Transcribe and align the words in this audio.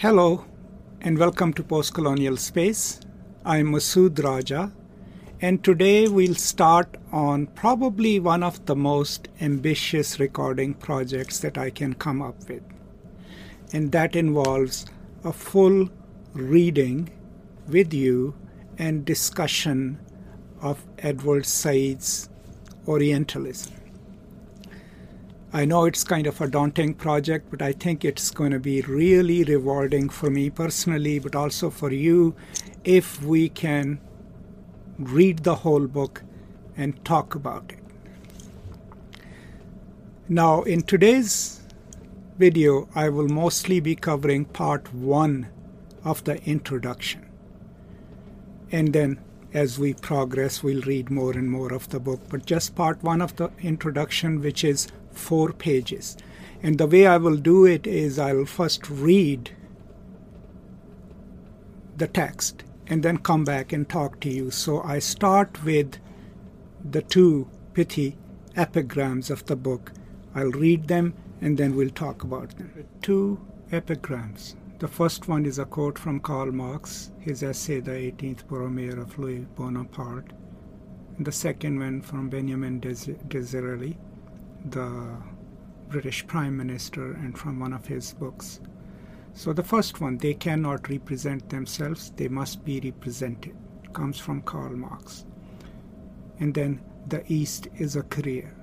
Hello, 0.00 0.44
and 1.00 1.18
welcome 1.18 1.52
to 1.54 1.64
Postcolonial 1.64 2.38
Space. 2.38 3.00
I'm 3.44 3.72
Masood 3.72 4.22
Raja, 4.22 4.72
and 5.40 5.64
today 5.64 6.06
we'll 6.06 6.36
start 6.36 6.96
on 7.10 7.48
probably 7.48 8.20
one 8.20 8.44
of 8.44 8.64
the 8.66 8.76
most 8.76 9.26
ambitious 9.40 10.20
recording 10.20 10.74
projects 10.74 11.40
that 11.40 11.58
I 11.58 11.70
can 11.70 11.94
come 11.94 12.22
up 12.22 12.48
with. 12.48 12.62
And 13.72 13.90
that 13.90 14.14
involves 14.14 14.86
a 15.24 15.32
full 15.32 15.88
reading 16.32 17.10
with 17.66 17.92
you 17.92 18.36
and 18.78 19.04
discussion 19.04 19.98
of 20.62 20.86
Edward 20.98 21.44
Said's 21.44 22.28
Orientalism. 22.86 23.77
I 25.50 25.64
know 25.64 25.86
it's 25.86 26.04
kind 26.04 26.26
of 26.26 26.40
a 26.42 26.46
daunting 26.46 26.92
project, 26.92 27.50
but 27.50 27.62
I 27.62 27.72
think 27.72 28.04
it's 28.04 28.30
going 28.30 28.50
to 28.50 28.60
be 28.60 28.82
really 28.82 29.44
rewarding 29.44 30.10
for 30.10 30.28
me 30.28 30.50
personally, 30.50 31.18
but 31.18 31.34
also 31.34 31.70
for 31.70 31.90
you 31.90 32.36
if 32.84 33.22
we 33.22 33.48
can 33.48 33.98
read 34.98 35.38
the 35.44 35.54
whole 35.54 35.86
book 35.86 36.22
and 36.76 37.02
talk 37.04 37.34
about 37.34 37.72
it. 37.72 37.78
Now, 40.28 40.62
in 40.62 40.82
today's 40.82 41.62
video, 42.36 42.86
I 42.94 43.08
will 43.08 43.28
mostly 43.28 43.80
be 43.80 43.96
covering 43.96 44.44
part 44.44 44.92
one 44.92 45.48
of 46.04 46.24
the 46.24 46.42
introduction. 46.44 47.26
And 48.70 48.92
then 48.92 49.18
as 49.54 49.78
we 49.78 49.94
progress, 49.94 50.62
we'll 50.62 50.82
read 50.82 51.10
more 51.10 51.32
and 51.32 51.50
more 51.50 51.72
of 51.72 51.88
the 51.88 51.98
book. 51.98 52.20
But 52.28 52.44
just 52.44 52.74
part 52.74 53.02
one 53.02 53.22
of 53.22 53.36
the 53.36 53.50
introduction, 53.62 54.42
which 54.42 54.62
is 54.62 54.88
four 55.18 55.52
pages. 55.52 56.16
And 56.62 56.78
the 56.78 56.86
way 56.86 57.06
I 57.06 57.18
will 57.18 57.36
do 57.36 57.66
it 57.66 57.86
is 57.86 58.18
I'll 58.18 58.44
first 58.44 58.88
read 58.88 59.50
the 61.96 62.08
text 62.08 62.64
and 62.86 63.02
then 63.02 63.18
come 63.18 63.44
back 63.44 63.72
and 63.72 63.88
talk 63.88 64.20
to 64.20 64.30
you. 64.30 64.50
So 64.50 64.82
I 64.82 64.98
start 64.98 65.64
with 65.64 65.98
the 66.84 67.02
two 67.02 67.48
pithy 67.74 68.16
epigrams 68.56 69.30
of 69.30 69.44
the 69.46 69.56
book. 69.56 69.92
I'll 70.34 70.50
read 70.50 70.88
them 70.88 71.14
and 71.40 71.58
then 71.58 71.76
we'll 71.76 71.90
talk 71.90 72.24
about 72.24 72.56
them. 72.56 72.72
Two 73.02 73.40
epigrams. 73.70 74.56
The 74.78 74.88
first 74.88 75.28
one 75.28 75.44
is 75.44 75.58
a 75.58 75.64
quote 75.64 75.98
from 75.98 76.20
Karl 76.20 76.52
Marx, 76.52 77.10
his 77.18 77.42
essay, 77.42 77.80
The 77.80 77.90
18th 77.90 78.44
Brumaire 78.44 79.00
of 79.00 79.18
Louis 79.18 79.46
Bonaparte. 79.56 80.32
And 81.16 81.26
the 81.26 81.32
second 81.32 81.80
one 81.80 82.00
from 82.00 82.28
Benjamin 82.28 82.78
Disraeli, 82.80 83.98
the 84.64 85.16
British 85.88 86.26
Prime 86.26 86.56
Minister, 86.56 87.12
and 87.12 87.36
from 87.36 87.60
one 87.60 87.72
of 87.72 87.86
his 87.86 88.12
books. 88.12 88.60
So 89.34 89.52
the 89.52 89.62
first 89.62 90.00
one, 90.00 90.18
they 90.18 90.34
cannot 90.34 90.88
represent 90.88 91.48
themselves, 91.48 92.10
they 92.16 92.28
must 92.28 92.64
be 92.64 92.80
represented, 92.80 93.56
comes 93.92 94.18
from 94.18 94.42
Karl 94.42 94.76
Marx. 94.76 95.24
And 96.40 96.52
then 96.52 96.80
the 97.06 97.22
East 97.32 97.68
is 97.76 97.96
a 97.96 98.02
career. 98.02 98.54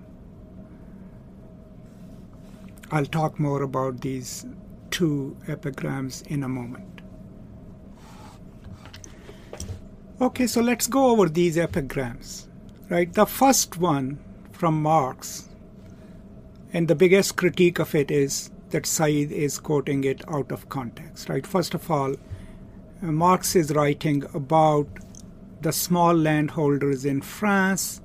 I'll 2.91 3.05
talk 3.05 3.39
more 3.39 3.63
about 3.63 4.01
these 4.01 4.45
two 4.91 5.35
epigrams 5.47 6.21
in 6.23 6.43
a 6.43 6.49
moment. 6.49 7.01
Okay, 10.21 10.47
so 10.47 10.61
let's 10.61 10.87
go 10.87 11.07
over 11.09 11.27
these 11.27 11.57
epigrams. 11.57 12.47
Right, 12.87 13.11
the 13.11 13.25
first 13.25 13.77
one 13.77 14.19
from 14.51 14.81
Marx, 14.81 15.49
and 16.75 16.89
the 16.89 16.95
biggest 16.95 17.37
critique 17.37 17.79
of 17.79 17.95
it 17.95 18.11
is 18.11 18.51
that 18.71 18.85
Said 18.85 19.31
is 19.31 19.59
quoting 19.59 20.03
it 20.03 20.21
out 20.27 20.51
of 20.51 20.67
context, 20.67 21.29
right? 21.29 21.47
First 21.47 21.73
of 21.73 21.89
all, 21.89 22.15
uh, 23.01 23.11
Marx 23.13 23.55
is 23.55 23.71
writing 23.73 24.25
about 24.33 24.85
the 25.61 25.71
small 25.71 26.13
landholders 26.13 27.05
in 27.05 27.21
France 27.21 28.01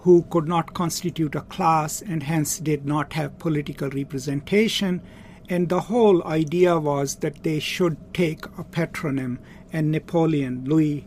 who 0.00 0.26
could 0.28 0.46
not 0.46 0.74
constitute 0.74 1.34
a 1.34 1.40
class 1.40 2.02
and 2.02 2.24
hence 2.24 2.58
did 2.58 2.84
not 2.84 3.14
have 3.14 3.38
political 3.38 3.88
representation. 3.88 5.00
And 5.48 5.70
the 5.70 5.80
whole 5.80 6.22
idea 6.24 6.78
was 6.78 7.14
that 7.16 7.42
they 7.44 7.60
should 7.60 7.96
take 8.12 8.44
a 8.58 8.64
patronym, 8.64 9.38
and 9.72 9.90
Napoleon, 9.90 10.66
Louis 10.66 11.06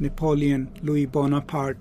Napoleon, 0.00 0.70
Louis 0.80 1.04
Bonaparte, 1.04 1.76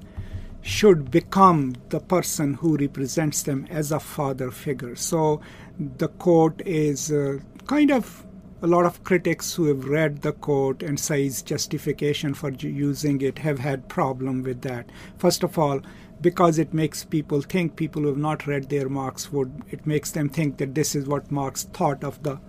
should 0.61 1.11
become 1.11 1.75
the 1.89 1.99
person 1.99 2.55
who 2.55 2.77
represents 2.77 3.43
them 3.43 3.65
as 3.69 3.91
a 3.91 3.99
father 3.99 4.51
figure. 4.51 4.95
So 4.95 5.41
the 5.79 6.07
quote 6.07 6.61
is 6.65 7.11
uh, 7.11 7.39
kind 7.65 7.91
of 7.91 8.25
a 8.61 8.67
lot 8.67 8.85
of 8.85 9.03
critics 9.03 9.53
who 9.53 9.65
have 9.65 9.85
read 9.85 10.23
the 10.23 10.31
quote 10.31 10.81
and 10.81 10.99
Said's 10.99 11.43
justification 11.43 12.33
for 12.33 12.49
using 12.51 13.21
it 13.21 13.39
have 13.39 13.59
had 13.59 13.87
problem 13.87 14.41
with 14.41 14.61
that. 14.61 14.89
First 15.17 15.43
of 15.43 15.59
all, 15.59 15.81
because 16.21 16.57
it 16.57 16.73
makes 16.73 17.03
people 17.03 17.41
think 17.41 17.75
people 17.75 18.01
who 18.01 18.07
have 18.07 18.17
not 18.17 18.47
read 18.47 18.69
their 18.69 18.89
Marx 18.89 19.31
would 19.31 19.61
it 19.69 19.85
makes 19.85 20.11
them 20.11 20.29
think 20.29 20.57
that 20.57 20.73
this 20.73 20.95
is 20.95 21.05
what 21.05 21.31
Marx 21.31 21.63
thought 21.65 22.03
of 22.03 22.21
the 22.23 22.39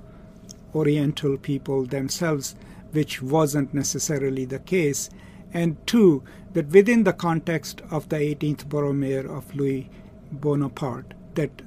Oriental 0.75 1.37
people 1.37 1.85
themselves, 1.85 2.55
which 2.93 3.21
wasn't 3.21 3.75
necessarily 3.75 4.47
the 4.47 4.59
case. 4.61 5.11
And 5.53 5.77
two, 5.87 6.23
that 6.53 6.69
within 6.69 7.05
the 7.05 7.13
context 7.13 7.83
of 7.91 8.09
the 8.09 8.17
18th 8.17 8.67
Brumaire 8.67 9.27
of 9.27 9.55
Louis 9.55 9.89
Bonaparte, 10.31 11.15
that 11.35 11.63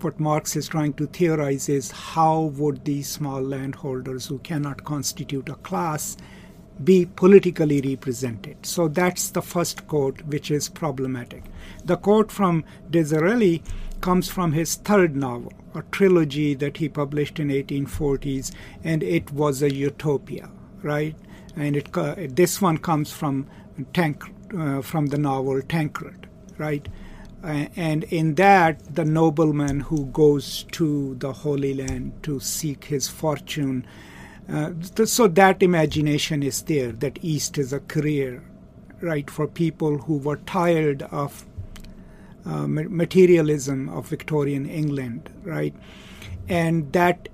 what 0.00 0.20
Marx 0.20 0.54
is 0.54 0.68
trying 0.68 0.92
to 0.94 1.06
theorize 1.06 1.68
is 1.68 1.90
how 1.90 2.42
would 2.42 2.84
these 2.84 3.08
small 3.08 3.42
landholders 3.42 4.26
who 4.26 4.38
cannot 4.38 4.84
constitute 4.84 5.48
a 5.48 5.54
class 5.56 6.16
be 6.82 7.06
politically 7.06 7.80
represented. 7.80 8.64
So 8.64 8.88
that's 8.88 9.30
the 9.30 9.42
first 9.42 9.86
quote, 9.88 10.22
which 10.22 10.50
is 10.50 10.68
problematic. 10.68 11.44
The 11.84 11.96
quote 11.96 12.30
from 12.30 12.64
Disraeli 12.88 13.62
comes 14.00 14.28
from 14.28 14.52
his 14.52 14.76
third 14.76 15.16
novel, 15.16 15.52
a 15.74 15.82
trilogy 15.90 16.54
that 16.54 16.76
he 16.76 16.88
published 16.88 17.40
in 17.40 17.48
1840s, 17.48 18.52
and 18.84 19.02
it 19.02 19.32
was 19.32 19.62
a 19.62 19.74
utopia, 19.74 20.50
right? 20.82 21.16
And 21.56 21.76
it, 21.76 21.96
uh, 21.96 22.14
this 22.18 22.60
one 22.60 22.78
comes 22.78 23.12
from 23.12 23.46
Tank, 23.92 24.22
uh, 24.56 24.82
from 24.82 25.06
the 25.06 25.18
novel 25.18 25.60
Tancred, 25.62 26.28
right? 26.56 26.88
and 27.42 28.04
in 28.04 28.34
that, 28.34 28.94
the 28.94 29.04
nobleman 29.04 29.80
who 29.80 30.06
goes 30.06 30.64
to 30.72 31.14
the 31.16 31.32
Holy 31.32 31.74
Land 31.74 32.20
to 32.24 32.40
seek 32.40 32.86
his 32.86 33.08
fortune. 33.08 33.86
Uh, 34.48 34.72
so 35.04 35.28
that 35.28 35.62
imagination 35.62 36.42
is 36.42 36.62
there, 36.62 36.90
that 36.90 37.18
East 37.22 37.58
is 37.58 37.72
a 37.72 37.80
career, 37.80 38.42
right, 39.00 39.30
for 39.30 39.46
people 39.46 39.98
who 39.98 40.16
were 40.16 40.36
tired 40.36 41.02
of 41.02 41.46
uh, 42.44 42.66
materialism 42.66 43.88
of 43.90 44.08
Victorian 44.08 44.66
England, 44.66 45.30
right? 45.44 45.74
And 46.48 46.92
that 46.92 47.28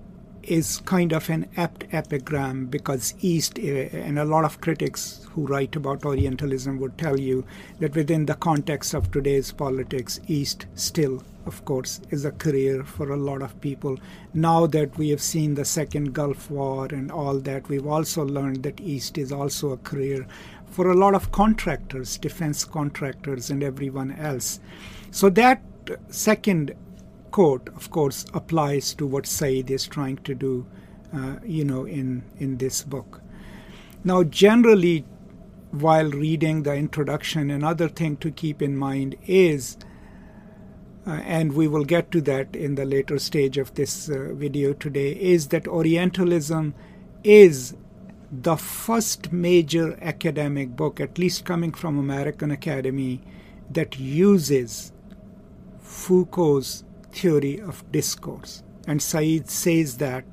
is 0.48 0.78
kind 0.78 1.12
of 1.12 1.28
an 1.30 1.48
apt 1.56 1.84
epigram 1.92 2.66
because 2.66 3.14
East, 3.20 3.58
eh, 3.58 3.88
and 3.92 4.18
a 4.18 4.24
lot 4.24 4.44
of 4.44 4.60
critics 4.60 5.26
who 5.32 5.46
write 5.46 5.76
about 5.76 6.04
Orientalism 6.04 6.78
would 6.78 6.96
tell 6.98 7.18
you 7.18 7.44
that 7.80 7.94
within 7.94 8.26
the 8.26 8.34
context 8.34 8.94
of 8.94 9.10
today's 9.10 9.52
politics, 9.52 10.20
East 10.26 10.66
still, 10.74 11.22
of 11.46 11.64
course, 11.64 12.00
is 12.10 12.24
a 12.24 12.32
career 12.32 12.84
for 12.84 13.12
a 13.12 13.16
lot 13.16 13.42
of 13.42 13.60
people. 13.60 13.98
Now 14.32 14.66
that 14.66 14.96
we 14.96 15.10
have 15.10 15.22
seen 15.22 15.54
the 15.54 15.64
Second 15.64 16.12
Gulf 16.12 16.50
War 16.50 16.86
and 16.86 17.10
all 17.10 17.38
that, 17.40 17.68
we've 17.68 17.86
also 17.86 18.24
learned 18.24 18.62
that 18.62 18.80
East 18.80 19.18
is 19.18 19.32
also 19.32 19.72
a 19.72 19.78
career 19.78 20.26
for 20.66 20.90
a 20.90 20.94
lot 20.94 21.14
of 21.14 21.32
contractors, 21.32 22.18
defense 22.18 22.64
contractors, 22.64 23.50
and 23.50 23.62
everyone 23.62 24.12
else. 24.12 24.60
So 25.10 25.30
that 25.30 25.62
second 26.08 26.74
quote, 27.34 27.68
of 27.70 27.90
course, 27.90 28.24
applies 28.32 28.94
to 28.94 29.04
what 29.04 29.26
Said 29.26 29.68
is 29.68 29.88
trying 29.88 30.18
to 30.18 30.36
do, 30.36 30.64
uh, 31.12 31.34
you 31.44 31.64
know, 31.64 31.84
in, 31.84 32.22
in 32.38 32.58
this 32.58 32.84
book. 32.84 33.22
Now, 34.04 34.22
generally, 34.22 35.04
while 35.72 36.08
reading 36.10 36.62
the 36.62 36.76
introduction, 36.76 37.50
another 37.50 37.88
thing 37.88 38.18
to 38.18 38.30
keep 38.30 38.62
in 38.62 38.76
mind 38.76 39.16
is, 39.26 39.76
uh, 41.08 41.10
and 41.10 41.54
we 41.54 41.66
will 41.66 41.84
get 41.84 42.12
to 42.12 42.20
that 42.20 42.54
in 42.54 42.76
the 42.76 42.84
later 42.84 43.18
stage 43.18 43.58
of 43.58 43.74
this 43.74 44.08
uh, 44.08 44.28
video 44.34 44.72
today, 44.72 45.10
is 45.10 45.48
that 45.48 45.66
Orientalism 45.66 46.72
is 47.24 47.74
the 48.30 48.54
first 48.56 49.32
major 49.32 49.98
academic 50.00 50.76
book, 50.76 51.00
at 51.00 51.18
least 51.18 51.44
coming 51.44 51.72
from 51.72 51.98
American 51.98 52.52
Academy, 52.52 53.20
that 53.72 53.98
uses 53.98 54.92
Foucault's 55.80 56.84
theory 57.14 57.60
of 57.60 57.90
discourse. 57.92 58.62
And 58.86 59.00
Said 59.00 59.48
says 59.48 59.96
that 59.98 60.24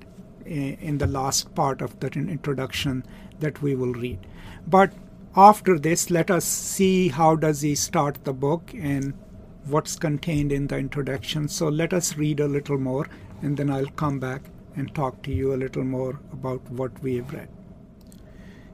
in 0.45 0.97
the 0.97 1.07
last 1.07 1.53
part 1.55 1.81
of 1.81 1.99
that 1.99 2.17
introduction 2.17 3.05
that 3.39 3.61
we 3.61 3.75
will 3.75 3.93
read. 3.93 4.19
But 4.67 4.93
after 5.35 5.79
this, 5.79 6.09
let 6.09 6.29
us 6.29 6.43
see 6.43 7.07
how 7.07 7.35
does 7.35 7.61
he 7.61 7.75
start 7.75 8.23
the 8.25 8.33
book 8.33 8.73
and 8.73 9.13
what's 9.65 9.95
contained 9.95 10.51
in 10.51 10.67
the 10.67 10.77
introduction. 10.77 11.47
So 11.47 11.69
let 11.69 11.93
us 11.93 12.17
read 12.17 12.39
a 12.39 12.47
little 12.47 12.77
more 12.77 13.07
and 13.41 13.55
then 13.55 13.69
I'll 13.69 13.85
come 13.85 14.19
back 14.19 14.41
and 14.75 14.93
talk 14.93 15.21
to 15.23 15.31
you 15.31 15.53
a 15.53 15.61
little 15.63 15.83
more 15.83 16.19
about 16.33 16.69
what 16.71 17.01
we 17.01 17.15
have 17.17 17.31
read. 17.31 17.49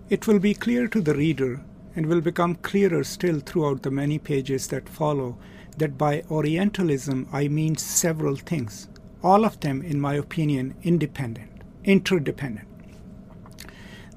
It 0.10 0.26
will 0.26 0.40
be 0.40 0.54
clear 0.54 0.88
to 0.88 1.02
the 1.02 1.14
reader 1.14 1.62
and 1.96 2.06
will 2.06 2.22
become 2.22 2.56
clearer 2.56 3.04
still 3.04 3.40
throughout 3.40 3.84
the 3.84 3.92
many 3.92 4.18
pages 4.18 4.68
that 4.68 4.88
follow 4.88 5.38
that 5.78 5.98
by 5.98 6.24
Orientalism 6.30 7.28
I 7.32 7.48
mean 7.48 7.78
several 7.78 8.36
things, 8.36 8.88
all 9.24 9.46
of 9.46 9.60
them, 9.60 9.82
in 9.82 10.00
my 10.00 10.16
opinion, 10.16 10.76
independent, 10.84 11.52
interdependent. 11.84 12.68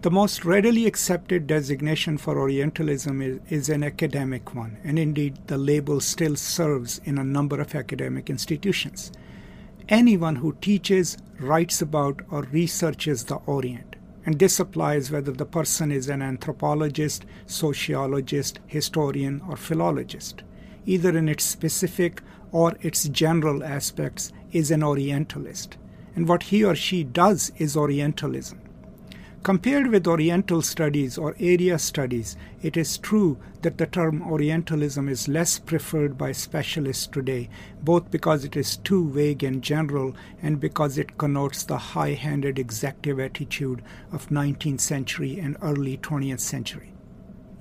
The 0.03 0.11
most 0.11 0.47
readily 0.47 0.87
accepted 0.87 1.47
designation 1.47 2.17
for 2.17 2.39
Orientalism 2.39 3.21
is, 3.21 3.41
is, 3.51 3.69
an 3.69 3.85
academic 3.85 4.55
one, 4.55 4.79
and 4.83 4.99
indeed 4.99 5.39
the 5.47 5.59
label 5.59 6.01
still 6.01 6.37
serves 6.37 7.03
in 7.05 7.19
a 7.19 7.25
number 7.25 7.61
of 7.61 7.75
academic 7.75 8.31
institutions. 8.31 9.13
Anyone 9.91 10.37
who 10.37 10.57
teaches, 10.63 11.19
writes 11.39 11.83
about, 11.83 12.23
or 12.31 12.45
researches 12.45 13.25
the 13.25 13.37
Orient, 13.47 13.97
and 14.25 14.39
this 14.39 14.59
applies 14.59 15.11
whether 15.11 15.33
the 15.33 15.45
person 15.45 15.93
is 15.93 16.09
an 16.09 16.23
anthropologist, 16.23 17.27
sociologist, 17.45 18.59
historian, 18.67 19.43
or 19.51 19.57
philologist, 19.57 20.43
either 20.91 21.17
in 21.17 21.29
its 21.29 21.45
specific 21.45 22.21
or 22.51 22.77
its 22.81 23.05
general 23.09 23.63
aspects, 23.63 24.33
is 24.51 24.73
an 24.73 24.83
Orientalist. 24.83 25.77
And 26.17 26.27
what 26.27 26.43
he 26.45 26.65
or 26.65 26.75
she 26.75 27.05
does 27.05 27.53
is 27.59 27.77
Orientalism. 27.77 28.61
Compared 29.45 29.87
with 29.87 30.09
Oriental 30.09 30.61
studies 30.61 31.17
or 31.17 31.37
area 31.39 31.79
studies, 31.79 32.37
it 32.61 32.77
is 32.77 32.99
true 32.99 33.39
that 33.63 33.79
the 33.79 33.87
term 33.87 34.21
Orientalism 34.21 35.09
is 35.09 35.29
less 35.29 35.61
preferred 35.61 36.19
by 36.19 36.33
specialists 36.33 37.07
today, 37.07 37.49
both 37.83 38.11
because 38.11 38.45
it 38.45 38.57
is 38.57 38.77
too 38.79 39.09
vague 39.11 39.45
and 39.45 39.63
general 39.63 40.15
and 40.43 40.59
because 40.59 40.99
it 40.99 41.17
connotes 41.17 41.63
the 41.63 41.79
high 41.79 42.15
handed 42.15 42.59
executive 42.59 43.21
attitude 43.21 43.81
of 44.11 44.29
19th 44.29 44.81
century 44.81 45.39
and 45.39 45.57
early 45.63 45.97
20th 45.99 46.41
century 46.41 46.93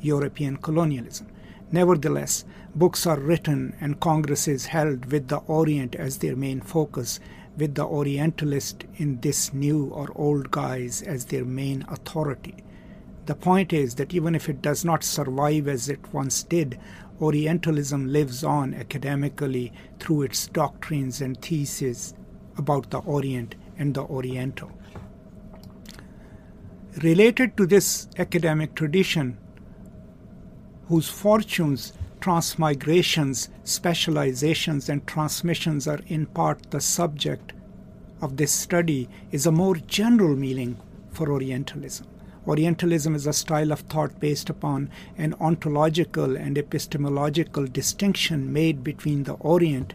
European 0.02 0.58
colonialism. 0.58 1.28
Nevertheless, 1.72 2.46
books 2.74 3.06
are 3.06 3.20
written 3.20 3.76
and 3.80 4.00
congresses 4.00 4.68
held 4.68 5.12
with 5.12 5.28
the 5.28 5.38
Orient 5.38 5.96
as 5.96 6.18
their 6.18 6.36
main 6.36 6.62
focus, 6.62 7.20
with 7.58 7.76
the 7.76 7.86
Orientalist 7.86 8.86
in 8.96 9.20
this 9.22 9.54
new 9.54 9.86
or 9.88 10.10
old 10.16 10.50
guise 10.50 11.02
as 11.02 11.26
their 11.26 11.46
main 11.46 11.86
authority. 11.90 12.56
The 13.28 13.36
point 13.36 13.74
is 13.74 13.96
that 13.96 14.14
even 14.14 14.34
if 14.34 14.50
it 14.50 14.62
does 14.62 14.84
not 14.84 15.04
survive 15.04 15.68
as 15.68 15.90
it 15.90 16.14
once 16.14 16.42
did, 16.42 16.80
Orientalism 17.22 18.08
lives 18.08 18.44
on 18.44 18.74
academically 18.74 19.74
through 20.00 20.24
its 20.24 20.48
doctrines 20.48 21.22
and 21.22 21.40
theses 21.40 22.16
about 22.58 22.90
the 22.90 23.00
Orient 23.00 23.56
and 23.78 23.94
the 23.94 24.02
Oriental. 24.04 24.72
Related 27.04 27.56
to 27.58 27.68
this 27.68 28.08
academic 28.18 28.74
tradition, 28.74 29.38
whose 30.90 31.08
fortunes 31.08 31.94
transmigrations, 32.20 33.48
specializations, 33.64 34.90
and 34.90 35.06
transmissions 35.08 35.88
are 35.88 36.02
in 36.08 36.26
part 36.26 36.72
the 36.72 36.82
subject 36.82 37.54
of 38.22 38.36
this 38.36 38.52
study 38.52 39.08
is 39.32 39.46
a 39.46 39.52
more 39.52 39.76
general 39.76 40.36
meaning 40.36 40.78
for 41.12 41.32
Orientalism. 41.32 42.06
Orientalism 42.46 43.16
is 43.16 43.28
a 43.28 43.34
style 43.34 43.72
of 43.72 43.82
thought 43.82 44.20
based 44.20 44.50
upon 44.50 44.90
an 45.18 45.34
ontological 45.40 46.36
and 46.36 46.58
epistemological 46.58 47.66
distinction 47.68 48.52
made 48.52 48.84
between 48.84 49.24
the 49.24 49.34
Orient 49.34 49.94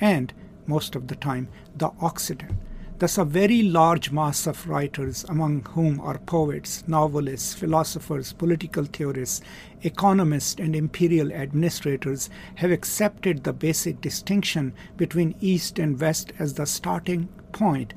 and, 0.00 0.32
most 0.66 0.94
of 0.94 1.08
the 1.08 1.16
time, 1.16 1.48
the 1.76 1.90
Occident. 2.00 2.52
Thus, 2.98 3.16
a 3.16 3.24
very 3.24 3.62
large 3.62 4.10
mass 4.10 4.44
of 4.48 4.68
writers, 4.68 5.24
among 5.28 5.64
whom 5.66 6.00
are 6.00 6.18
poets, 6.18 6.82
novelists, 6.88 7.54
philosophers, 7.54 8.32
political 8.32 8.84
theorists, 8.86 9.40
economists, 9.82 10.58
and 10.58 10.74
imperial 10.74 11.32
administrators, 11.32 12.28
have 12.56 12.72
accepted 12.72 13.44
the 13.44 13.52
basic 13.52 14.00
distinction 14.00 14.72
between 14.96 15.36
East 15.40 15.78
and 15.78 16.00
West 16.00 16.32
as 16.40 16.54
the 16.54 16.66
starting 16.66 17.28
point 17.52 17.94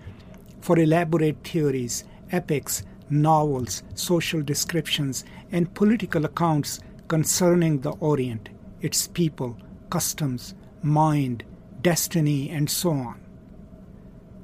for 0.59 0.77
elaborate 0.77 1.43
theories, 1.43 2.03
epics, 2.31 2.83
novels, 3.09 3.81
social 3.95 4.43
descriptions, 4.43 5.25
and 5.51 5.73
political 5.73 6.25
accounts 6.25 6.79
concerning 7.07 7.79
the 7.79 7.91
Orient, 7.93 8.49
its 8.81 9.07
people, 9.07 9.57
customs, 9.89 10.53
mind, 10.83 11.43
destiny, 11.81 12.51
and 12.51 12.69
so 12.69 12.91
on. 12.91 13.20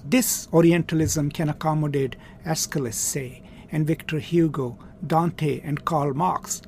This 0.09 0.47
Orientalism 0.53 1.31
can 1.31 1.49
accommodate 1.49 2.15
Aeschylus, 2.45 2.95
say, 2.95 3.43
and 3.73 3.85
Victor 3.85 4.19
Hugo, 4.19 4.79
Dante, 5.05 5.59
and 5.59 5.83
Karl 5.83 6.13
Marx. 6.13 6.61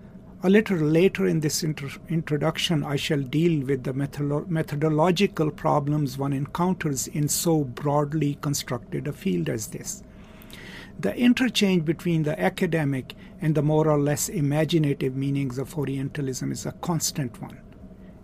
A 0.44 0.50
little 0.50 0.78
later 0.78 1.26
in 1.26 1.40
this 1.40 1.64
inter- 1.64 2.02
introduction, 2.10 2.84
I 2.84 2.98
shall 2.98 3.22
deal 3.22 3.66
with 3.66 3.86
the 3.86 3.94
methodological 3.94 5.52
problems 5.52 6.18
one 6.18 6.34
encounters 6.34 7.08
in 7.08 7.30
so 7.30 7.64
broadly 7.64 8.38
constructed 8.42 9.08
a 9.08 9.14
field 9.14 9.48
as 9.48 9.68
this. 9.68 10.04
The 11.00 11.16
interchange 11.16 11.86
between 11.86 12.24
the 12.24 12.38
academic 12.38 13.16
and 13.40 13.56
the 13.56 13.64
more 13.64 13.88
or 13.88 14.02
less 14.02 14.28
imaginative 14.28 15.16
meanings 15.16 15.58
of 15.58 15.78
Orientalism 15.78 16.52
is 16.52 16.66
a 16.66 16.74
constant 16.74 17.42
one. 17.42 17.62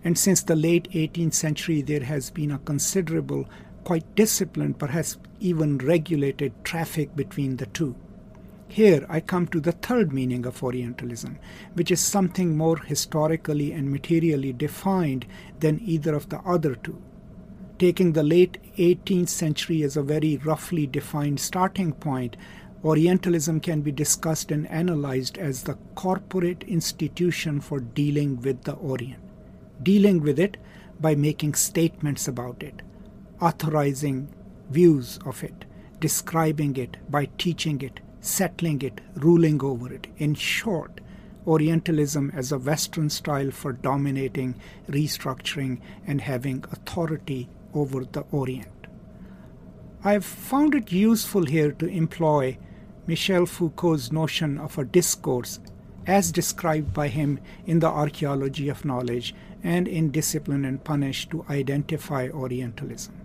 And 0.04 0.18
since 0.18 0.42
the 0.42 0.56
late 0.56 0.90
18th 0.90 1.32
century, 1.32 1.80
there 1.80 2.04
has 2.04 2.28
been 2.28 2.50
a 2.50 2.58
considerable 2.58 3.48
quite 3.86 4.16
disciplined, 4.16 4.80
perhaps 4.80 5.16
even 5.38 5.78
regulated 5.78 6.52
traffic 6.64 7.14
between 7.14 7.56
the 7.56 7.66
two. 7.66 7.94
Here 8.66 9.06
I 9.08 9.20
come 9.20 9.46
to 9.48 9.60
the 9.60 9.70
third 9.70 10.12
meaning 10.12 10.44
of 10.44 10.60
Orientalism, 10.60 11.38
which 11.74 11.92
is 11.92 12.00
something 12.00 12.56
more 12.56 12.78
historically 12.78 13.70
and 13.70 13.92
materially 13.92 14.52
defined 14.52 15.24
than 15.60 15.80
either 15.84 16.16
of 16.16 16.28
the 16.30 16.40
other 16.40 16.74
two. 16.74 17.00
Taking 17.78 18.12
the 18.12 18.24
late 18.24 18.58
18th 18.76 19.28
century 19.28 19.84
as 19.84 19.96
a 19.96 20.02
very 20.02 20.36
roughly 20.38 20.88
defined 20.88 21.38
starting 21.38 21.92
point, 21.92 22.36
Orientalism 22.82 23.60
can 23.60 23.82
be 23.82 23.92
discussed 23.92 24.50
and 24.50 24.68
analyzed 24.68 25.38
as 25.38 25.62
the 25.62 25.78
corporate 25.94 26.64
institution 26.64 27.60
for 27.60 27.78
dealing 27.78 28.40
with 28.40 28.64
the 28.64 28.72
Orient. 28.72 29.22
Dealing 29.80 30.22
with 30.22 30.40
it 30.40 30.56
by 31.00 31.14
making 31.14 31.54
statements 31.54 32.26
about 32.26 32.64
it, 32.64 32.82
authorizing 33.40 34.28
views 34.70 35.18
of 35.24 35.42
it, 35.44 35.64
describing 36.00 36.76
it 36.76 36.96
by 37.10 37.28
teaching 37.38 37.80
it, 37.80 38.00
settling 38.20 38.82
it, 38.82 39.00
ruling 39.14 39.62
over 39.62 39.92
it. 39.92 40.06
In 40.18 40.34
short, 40.34 41.00
Orientalism 41.46 42.32
as 42.34 42.50
a 42.50 42.58
Western 42.58 43.08
style 43.08 43.52
for 43.52 43.72
dominating, 43.72 44.56
restructuring, 44.88 45.80
and 46.06 46.20
having 46.20 46.64
authority 46.72 47.48
over 47.72 48.04
the 48.04 48.24
Orient. 48.32 48.68
I 50.02 50.12
have 50.12 50.24
found 50.24 50.74
it 50.74 50.90
useful 50.90 51.46
here 51.46 51.72
to 51.72 51.86
employ 51.86 52.58
Michel 53.06 53.46
Foucault's 53.46 54.10
notion 54.10 54.58
of 54.58 54.76
a 54.76 54.84
discourse 54.84 55.60
as 56.06 56.32
described 56.32 56.92
by 56.92 57.08
him 57.08 57.40
in 57.64 57.80
the 57.80 57.88
Archaeology 57.88 58.68
of 58.68 58.84
Knowledge 58.84 59.34
and 59.62 59.88
in 59.88 60.10
Discipline 60.10 60.64
and 60.64 60.82
Punish 60.82 61.28
to 61.28 61.44
identify 61.48 62.28
Orientalism. 62.28 63.15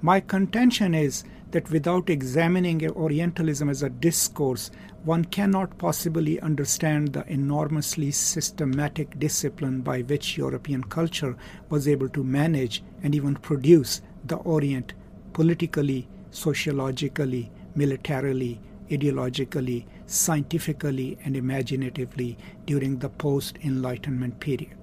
My 0.00 0.20
contention 0.20 0.94
is 0.94 1.24
that 1.50 1.70
without 1.70 2.08
examining 2.08 2.88
Orientalism 2.88 3.68
as 3.68 3.82
a 3.82 3.90
discourse, 3.90 4.70
one 5.02 5.24
cannot 5.24 5.76
possibly 5.76 6.40
understand 6.40 7.12
the 7.12 7.26
enormously 7.26 8.12
systematic 8.12 9.18
discipline 9.18 9.80
by 9.80 10.02
which 10.02 10.38
European 10.38 10.84
culture 10.84 11.36
was 11.68 11.88
able 11.88 12.08
to 12.10 12.22
manage 12.22 12.84
and 13.02 13.12
even 13.12 13.34
produce 13.34 14.00
the 14.24 14.36
Orient 14.36 14.94
politically, 15.32 16.06
sociologically, 16.30 17.50
militarily, 17.74 18.60
ideologically, 18.90 19.84
scientifically, 20.06 21.18
and 21.24 21.36
imaginatively 21.36 22.38
during 22.66 22.98
the 22.98 23.08
post 23.08 23.58
Enlightenment 23.64 24.38
period. 24.38 24.76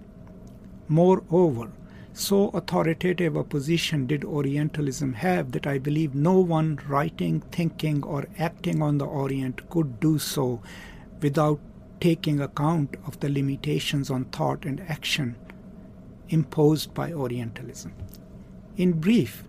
Moreover, 0.90 1.72
so 2.18 2.48
authoritative 2.50 3.36
a 3.36 3.44
position 3.44 4.08
did 4.08 4.24
Orientalism 4.24 5.14
have 5.14 5.52
that 5.52 5.68
I 5.68 5.78
believe 5.78 6.16
no 6.16 6.40
one 6.40 6.80
writing, 6.88 7.42
thinking, 7.52 8.04
or 8.04 8.26
acting 8.40 8.82
on 8.82 8.98
the 8.98 9.06
Orient 9.06 9.70
could 9.70 10.00
do 10.00 10.18
so 10.18 10.62
without 11.22 11.60
taking 12.00 12.40
account 12.40 12.96
of 13.06 13.20
the 13.20 13.30
limitations 13.30 14.10
on 14.10 14.26
thought 14.26 14.64
and 14.64 14.80
action 14.88 15.36
imposed 16.30 16.94
by 16.94 17.12
Orientalism. 17.12 17.94
In 18.78 18.94
brief, 18.94 19.44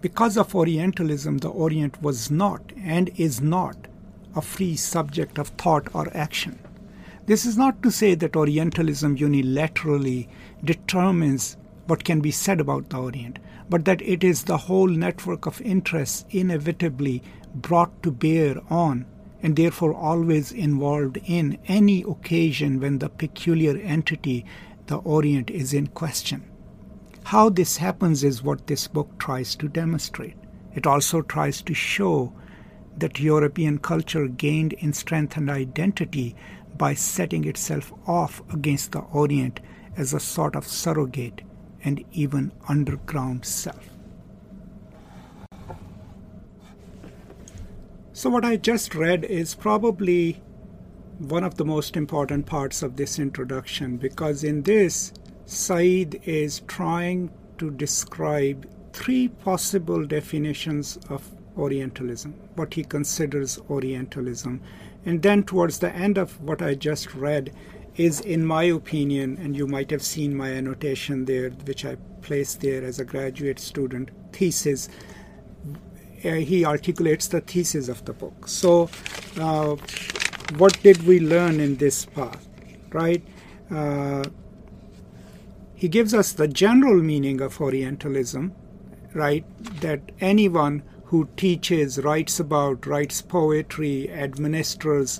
because 0.00 0.36
of 0.36 0.54
Orientalism, 0.54 1.38
the 1.38 1.48
Orient 1.48 2.00
was 2.00 2.30
not 2.30 2.72
and 2.76 3.10
is 3.16 3.40
not 3.40 3.88
a 4.36 4.40
free 4.40 4.76
subject 4.76 5.36
of 5.36 5.48
thought 5.48 5.92
or 5.94 6.16
action. 6.16 6.58
This 7.30 7.46
is 7.46 7.56
not 7.56 7.80
to 7.84 7.92
say 7.92 8.16
that 8.16 8.34
Orientalism 8.34 9.16
unilaterally 9.16 10.26
determines 10.64 11.56
what 11.86 12.02
can 12.02 12.20
be 12.20 12.32
said 12.32 12.58
about 12.58 12.90
the 12.90 12.96
Orient, 12.96 13.38
but 13.68 13.84
that 13.84 14.02
it 14.02 14.24
is 14.24 14.42
the 14.42 14.56
whole 14.56 14.88
network 14.88 15.46
of 15.46 15.60
interests 15.60 16.24
inevitably 16.30 17.22
brought 17.54 18.02
to 18.02 18.10
bear 18.10 18.56
on 18.68 19.06
and 19.44 19.54
therefore 19.54 19.94
always 19.94 20.50
involved 20.50 21.20
in 21.24 21.56
any 21.68 22.02
occasion 22.02 22.80
when 22.80 22.98
the 22.98 23.08
peculiar 23.08 23.76
entity, 23.76 24.44
the 24.88 24.96
Orient, 24.96 25.50
is 25.50 25.72
in 25.72 25.86
question. 25.86 26.42
How 27.22 27.48
this 27.48 27.76
happens 27.76 28.24
is 28.24 28.42
what 28.42 28.66
this 28.66 28.88
book 28.88 29.20
tries 29.20 29.54
to 29.54 29.68
demonstrate. 29.68 30.34
It 30.74 30.84
also 30.84 31.22
tries 31.22 31.62
to 31.62 31.74
show 31.74 32.32
that 32.98 33.20
European 33.20 33.78
culture 33.78 34.26
gained 34.26 34.72
in 34.74 34.92
strength 34.92 35.36
and 35.36 35.48
identity 35.48 36.34
by 36.76 36.94
setting 36.94 37.44
itself 37.44 37.92
off 38.06 38.42
against 38.52 38.92
the 38.92 39.00
Orient 39.00 39.60
as 39.96 40.14
a 40.14 40.20
sort 40.20 40.56
of 40.56 40.66
surrogate 40.66 41.42
and 41.84 42.04
even 42.12 42.52
underground 42.68 43.44
self. 43.44 43.88
So, 48.12 48.28
what 48.28 48.44
I 48.44 48.56
just 48.56 48.94
read 48.94 49.24
is 49.24 49.54
probably 49.54 50.42
one 51.18 51.44
of 51.44 51.56
the 51.56 51.64
most 51.64 51.96
important 51.96 52.46
parts 52.46 52.82
of 52.82 52.96
this 52.96 53.18
introduction 53.18 53.96
because 53.96 54.44
in 54.44 54.62
this, 54.62 55.12
Said 55.46 56.20
is 56.24 56.60
trying 56.68 57.30
to 57.58 57.72
describe 57.72 58.70
three 58.92 59.26
possible 59.26 60.06
definitions 60.06 60.96
of 61.08 61.28
Orientalism, 61.60 62.34
what 62.56 62.74
he 62.74 62.82
considers 62.82 63.58
Orientalism. 63.68 64.60
And 65.04 65.22
then, 65.22 65.44
towards 65.44 65.78
the 65.78 65.94
end 65.94 66.18
of 66.18 66.40
what 66.40 66.62
I 66.62 66.74
just 66.74 67.14
read, 67.14 67.54
is, 67.96 68.20
in 68.20 68.44
my 68.44 68.64
opinion, 68.64 69.38
and 69.40 69.56
you 69.56 69.66
might 69.66 69.90
have 69.90 70.02
seen 70.02 70.34
my 70.34 70.52
annotation 70.52 71.24
there, 71.26 71.50
which 71.50 71.84
I 71.84 71.96
placed 72.22 72.60
there 72.60 72.84
as 72.84 72.98
a 72.98 73.04
graduate 73.04 73.58
student 73.58 74.10
thesis 74.32 74.88
uh, 76.24 76.34
he 76.34 76.64
articulates 76.64 77.28
the 77.28 77.40
thesis 77.40 77.88
of 77.88 78.04
the 78.04 78.12
book. 78.12 78.46
So, 78.46 78.90
uh, 79.38 79.76
what 80.58 80.78
did 80.82 81.06
we 81.06 81.20
learn 81.20 81.60
in 81.60 81.76
this 81.76 82.04
path, 82.04 82.46
right? 82.92 83.22
Uh, 83.70 84.24
he 85.74 85.88
gives 85.88 86.12
us 86.12 86.32
the 86.32 86.48
general 86.48 87.02
meaning 87.02 87.40
of 87.40 87.58
Orientalism, 87.60 88.52
right? 89.14 89.44
That 89.80 90.00
anyone 90.20 90.82
who 91.10 91.28
teaches, 91.36 91.98
writes 91.98 92.38
about, 92.38 92.86
writes 92.86 93.20
poetry, 93.20 94.08
administers, 94.10 95.18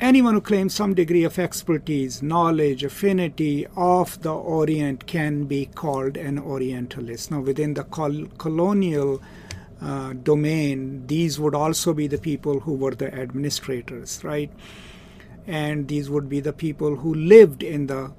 anyone 0.00 0.34
who 0.34 0.40
claims 0.40 0.74
some 0.74 0.92
degree 0.92 1.22
of 1.22 1.38
expertise, 1.38 2.20
knowledge, 2.20 2.82
affinity 2.82 3.64
of 3.76 4.20
the 4.22 4.32
Orient 4.32 5.06
can 5.06 5.44
be 5.44 5.66
called 5.66 6.16
an 6.16 6.36
Orientalist. 6.36 7.30
Now, 7.30 7.40
within 7.40 7.74
the 7.74 7.84
col- 7.84 8.26
colonial 8.38 9.22
uh, 9.80 10.14
domain, 10.14 11.06
these 11.06 11.38
would 11.38 11.54
also 11.54 11.94
be 11.94 12.08
the 12.08 12.18
people 12.18 12.58
who 12.58 12.74
were 12.74 12.96
the 12.96 13.14
administrators, 13.14 14.24
right? 14.24 14.50
And 15.46 15.86
these 15.86 16.10
would 16.10 16.28
be 16.28 16.40
the 16.40 16.52
people 16.52 16.96
who 16.96 17.14
lived 17.14 17.62
in 17.62 17.86
the 17.86 18.12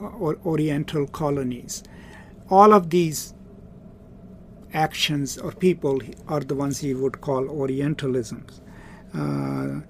uh, 0.00 0.04
Oriental 0.44 1.06
colonies. 1.06 1.84
All 2.50 2.72
of 2.72 2.90
these 2.90 3.34
actions 4.74 5.38
or 5.38 5.52
people 5.52 6.00
are 6.28 6.40
the 6.40 6.54
ones 6.54 6.78
he 6.78 6.94
would 6.94 7.20
call 7.20 7.44
Orientalisms. 7.44 8.60
Uh, 9.14 9.80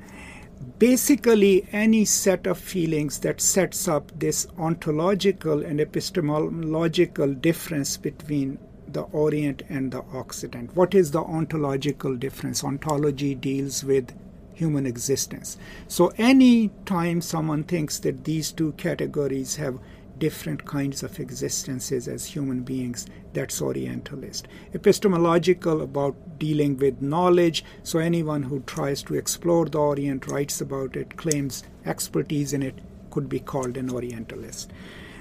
basically, 0.79 1.67
any 1.73 2.05
set 2.05 2.47
of 2.47 2.59
feelings 2.59 3.21
that 3.21 3.41
sets 3.41 3.89
up 3.89 4.13
this 4.19 4.47
ontological 4.59 5.65
and 5.65 5.81
epistemological 5.81 7.35
difference 7.35 7.97
between 7.97 8.59
the 8.89 9.03
Orient 9.03 9.63
and 9.69 9.91
the 9.91 10.03
Occident. 10.13 10.77
What 10.77 10.95
is 10.95 11.11
the 11.13 11.23
ontological 11.23 12.17
difference? 12.17 12.63
Ontology 12.63 13.35
deals 13.35 13.85
with 13.85 14.13
human 14.55 14.87
existence. 14.87 15.57
So, 15.89 16.13
any 16.19 16.71
time 16.85 17.21
someone 17.21 17.65
thinks 17.65 17.99
that 18.01 18.25
these 18.25 18.53
two 18.53 18.73
categories 18.73 19.57
have 19.57 19.79
different 20.19 20.65
kinds 20.65 21.03
of 21.03 21.19
existences 21.19 22.09
as 22.09 22.27
human 22.27 22.63
beings, 22.63 23.07
that's 23.33 23.61
Orientalist. 23.61 24.49
Epistemological 24.75 25.83
about 25.83 26.39
dealing 26.39 26.77
with 26.77 27.01
knowledge, 27.03 27.65
so 27.83 27.99
anyone 27.99 28.43
who 28.43 28.61
tries 28.61 29.03
to 29.05 29.15
explore 29.15 29.67
the 29.67 29.79
Orient, 29.79 30.27
writes 30.27 30.61
about 30.61 30.97
it, 30.97 31.17
claims 31.17 31.65
expertise 31.85 32.53
in 32.53 32.63
it, 32.63 32.79
could 33.11 33.29
be 33.29 33.41
called 33.41 33.77
an 33.77 33.91
Orientalist. 33.91 34.73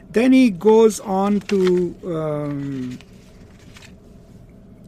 Then 0.09 0.33
he 0.33 0.49
goes 0.49 0.99
on 0.99 1.39
to 1.41 1.95
um, 2.05 2.99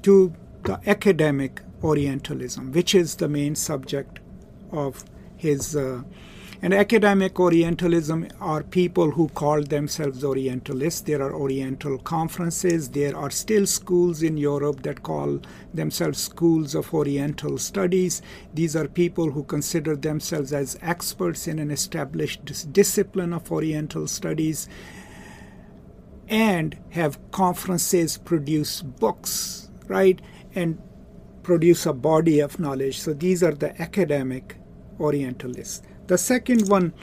to 0.01 0.33
the 0.63 0.79
academic 0.85 1.61
Orientalism, 1.81 2.71
which 2.71 2.93
is 2.93 3.15
the 3.15 3.29
main 3.29 3.55
subject 3.55 4.19
of 4.71 5.05
his. 5.37 5.75
Uh, 5.75 6.03
and 6.63 6.73
academic 6.73 7.41
Orientalism 7.41 8.29
are 8.39 8.63
people 8.63 9.11
who 9.11 9.27
call 9.27 9.61
themselves 9.61 10.23
Orientalists. 10.23 11.01
There 11.01 11.21
are 11.21 11.33
Oriental 11.33 11.97
conferences. 11.97 12.89
There 12.89 13.17
are 13.17 13.29
still 13.29 13.65
schools 13.67 14.23
in 14.23 14.37
Europe 14.37 14.81
that 14.83 15.03
call 15.03 15.41
themselves 15.73 16.19
schools 16.19 16.73
of 16.73 16.93
Oriental 16.93 17.57
studies. 17.57 18.21
These 18.53 18.77
are 18.77 18.87
people 18.87 19.31
who 19.31 19.43
consider 19.43 19.97
themselves 19.97 20.53
as 20.53 20.79
experts 20.81 21.49
in 21.49 21.59
an 21.59 21.69
established 21.69 22.45
discipline 22.71 23.33
of 23.33 23.51
Oriental 23.51 24.07
studies 24.07 24.69
and 26.29 26.77
have 26.91 27.19
conferences 27.31 28.17
produce 28.17 28.81
books 28.81 29.69
right, 29.89 30.21
and 30.55 30.81
produce 31.43 31.85
a 31.85 31.91
body 31.91 32.39
of 32.39 32.57
knowledge. 32.57 33.01
So 33.01 33.13
these 33.13 33.43
are 33.43 33.53
the 33.53 33.79
academic 33.81 34.55
Orientalists. 34.97 35.81
The 36.07 36.17
second 36.17 36.67
one 36.67 36.93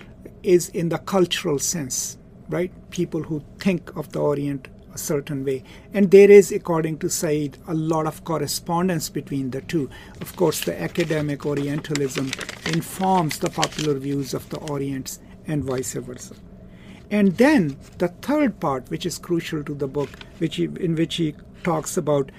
is 0.43 0.69
in 0.69 0.91
the 0.91 0.99
cultural 0.99 1.59
sense, 1.59 2.19
right? 2.49 2.73
People 2.91 3.23
who 3.23 3.43
think 3.59 3.97
of 3.97 4.13
the 4.13 4.21
Orient 4.21 4.69
a 4.93 4.99
certain 4.99 5.45
way. 5.45 5.63
And 5.95 6.11
there 6.11 6.31
is, 6.31 6.53
according 6.53 6.99
to 6.99 7.09
Said, 7.09 7.59
a 7.69 7.75
lot 7.75 8.07
of 8.07 8.25
correspondence 8.25 9.09
between 9.09 9.51
the 9.51 9.61
two. 9.63 9.89
Of 10.21 10.37
course, 10.37 10.65
the 10.65 10.81
academic 10.81 11.47
Orientalism 11.47 12.31
informs 12.67 13.39
the 13.39 13.51
popular 13.51 13.95
views 13.95 14.35
of 14.35 14.49
the 14.51 14.59
Orients 14.59 15.21
and 15.47 15.65
vice 15.65 15.95
versa. 15.95 16.35
And 17.11 17.37
then 17.37 17.77
the 17.99 18.09
third 18.09 18.61
part, 18.61 18.91
which 18.91 19.07
is 19.07 19.19
crucial 19.19 19.65
to 19.65 19.75
the 19.75 19.89
book, 19.89 20.11
which 20.39 20.57
he, 20.57 20.65
in 20.65 20.95
which 20.95 21.17
he 21.17 21.35
talks 21.63 21.97
about 21.97 22.31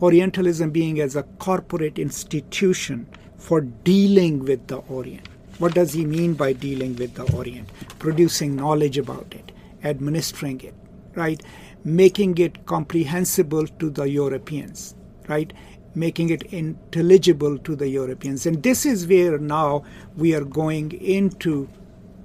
Orientalism 0.00 0.70
being 0.70 1.00
as 1.00 1.16
a 1.16 1.22
corporate 1.38 1.98
institution 1.98 3.06
for 3.36 3.60
dealing 3.60 4.44
with 4.44 4.66
the 4.66 4.78
Orient. 4.88 5.28
What 5.58 5.74
does 5.74 5.92
he 5.92 6.04
mean 6.04 6.34
by 6.34 6.52
dealing 6.52 6.96
with 6.96 7.14
the 7.14 7.24
Orient? 7.34 7.70
Producing 7.98 8.56
knowledge 8.56 8.98
about 8.98 9.34
it, 9.34 9.52
administering 9.82 10.60
it, 10.60 10.74
right? 11.14 11.42
Making 11.84 12.36
it 12.38 12.66
comprehensible 12.66 13.66
to 13.66 13.90
the 13.90 14.04
Europeans, 14.04 14.94
right? 15.28 15.52
Making 15.94 16.30
it 16.30 16.42
intelligible 16.52 17.58
to 17.58 17.74
the 17.74 17.88
Europeans. 17.88 18.44
And 18.44 18.62
this 18.62 18.84
is 18.84 19.06
where 19.06 19.38
now 19.38 19.84
we 20.14 20.34
are 20.34 20.44
going 20.44 20.92
into 20.92 21.68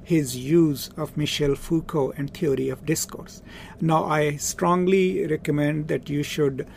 his 0.03 0.35
use 0.35 0.89
of 0.97 1.15
Michel 1.15 1.55
Foucault 1.55 2.13
and 2.17 2.33
theory 2.33 2.67
of 2.67 2.85
discourse. 2.85 3.41
Now, 3.79 4.03
I 4.05 4.35
strongly 4.35 5.25
recommend 5.25 5.87
that 5.87 6.09
you 6.09 6.21
should 6.21 6.67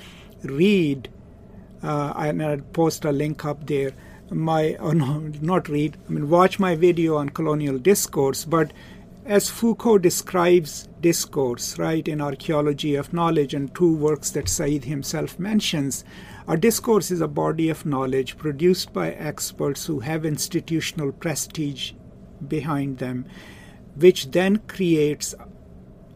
read, 0.44 1.08
uh, 1.82 2.12
and 2.16 2.44
I'll 2.44 2.58
post 2.58 3.04
a 3.04 3.11
link 3.11 3.44
up 3.44 3.66
there. 3.66 3.92
My, 4.31 4.75
oh 4.81 4.93
no, 4.93 5.31
not 5.40 5.69
read, 5.69 5.97
I 6.09 6.12
mean, 6.12 6.31
watch 6.31 6.59
my 6.59 6.75
video 6.75 7.16
on 7.16 7.28
colonial 7.28 7.78
discourse, 7.78 8.45
but 8.45 8.73
as 9.26 9.49
Foucault 9.49 9.99
describes 9.99 10.88
discourse, 11.00 11.78
right, 11.78 12.07
in 12.07 12.21
Archaeology 12.21 12.95
of 12.95 13.12
Knowledge 13.12 13.54
and 13.54 13.75
two 13.75 13.95
works 13.95 14.31
that 14.33 14.49
Said 14.49 14.85
himself 14.85 15.38
mentions, 15.38 16.04
a 16.47 16.57
discourse 16.57 17.11
is 17.11 17.23
a 17.23 17.28
body 17.28 17.71
of 17.71 17.87
knowledge 17.87 18.37
produced 18.37 18.93
by 18.93 19.12
experts 19.12 19.87
who 19.87 20.00
have 20.00 20.26
institutional 20.26 21.11
prestige 21.12 21.93
behind 22.47 22.99
them, 22.99 23.25
which 23.97 24.31
then 24.33 24.59
creates 24.66 25.35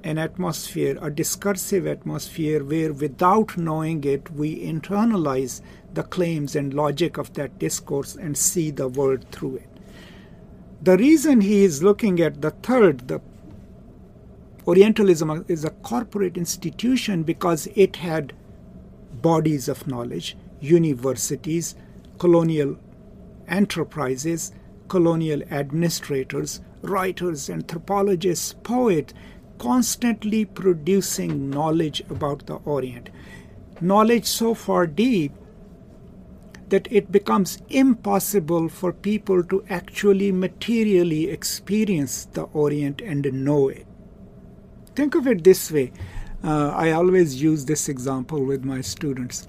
an 0.05 0.19
atmosphere, 0.19 0.99
a 1.01 1.11
discursive 1.11 1.87
atmosphere, 1.87 2.63
where 2.63 2.93
without 2.93 3.57
knowing 3.57 4.05
it, 4.05 4.31
we 4.31 4.63
internalize 4.63 5.63
the 5.95 6.03
claims 6.03 6.55
and 6.55 6.75
logic 6.75 7.17
of 7.17 7.33
that 7.35 7.59
discourse 7.59 8.15
and 8.15 8.37
see 8.37 8.71
the 8.71 8.89
world 8.89 9.25
through 9.31 9.57
it. 9.57 9.69
The 10.83 10.97
reason 10.97 11.41
he 11.41 11.65
is 11.65 11.83
looking 11.83 12.21
at 12.21 12.41
the 12.41 12.51
third, 12.51 13.09
the 13.09 13.21
Orientalism 14.67 15.47
is 15.49 15.65
a 15.65 15.71
corporate 15.71 16.37
institution 16.37 17.23
because 17.23 17.69
it 17.75 17.97
had 17.97 18.35
bodies 19.23 19.67
of 19.67 19.87
knowledge, 19.87 20.37
universities, 20.61 21.75
colonial 22.19 22.77
enterprises, 23.49 24.53
colonial 24.89 25.43
administrators, 25.51 26.61
writers, 26.83 27.49
anthropologists, 27.49 28.55
poets, 28.63 29.15
constantly 29.59 30.45
producing 30.45 31.51
knowledge 31.51 32.03
about 32.11 32.47
the 32.47 32.57
Orient. 32.65 33.11
Knowledge 33.81 34.27
so 34.27 34.55
far 34.55 34.87
deep 34.87 35.33
that 36.71 36.89
it 36.91 37.11
becomes 37.11 37.59
impossible 37.69 38.69
for 38.69 38.93
people 38.93 39.43
to 39.45 39.65
actually 39.69 40.33
materially 40.33 41.31
experience 41.31 42.27
the 42.33 42.43
Orient 42.53 43.01
and 43.01 43.31
know 43.33 43.69
it. 43.69 43.87
Think 44.95 45.15
of 45.15 45.27
it 45.27 45.45
this 45.45 45.71
way. 45.71 45.93
Uh, 46.43 46.69
I 46.69 46.93
always 46.93 47.43
use 47.43 47.65
this 47.65 47.89
example 47.89 48.45
with 48.45 48.65
my 48.65 48.81
students. 48.81 49.49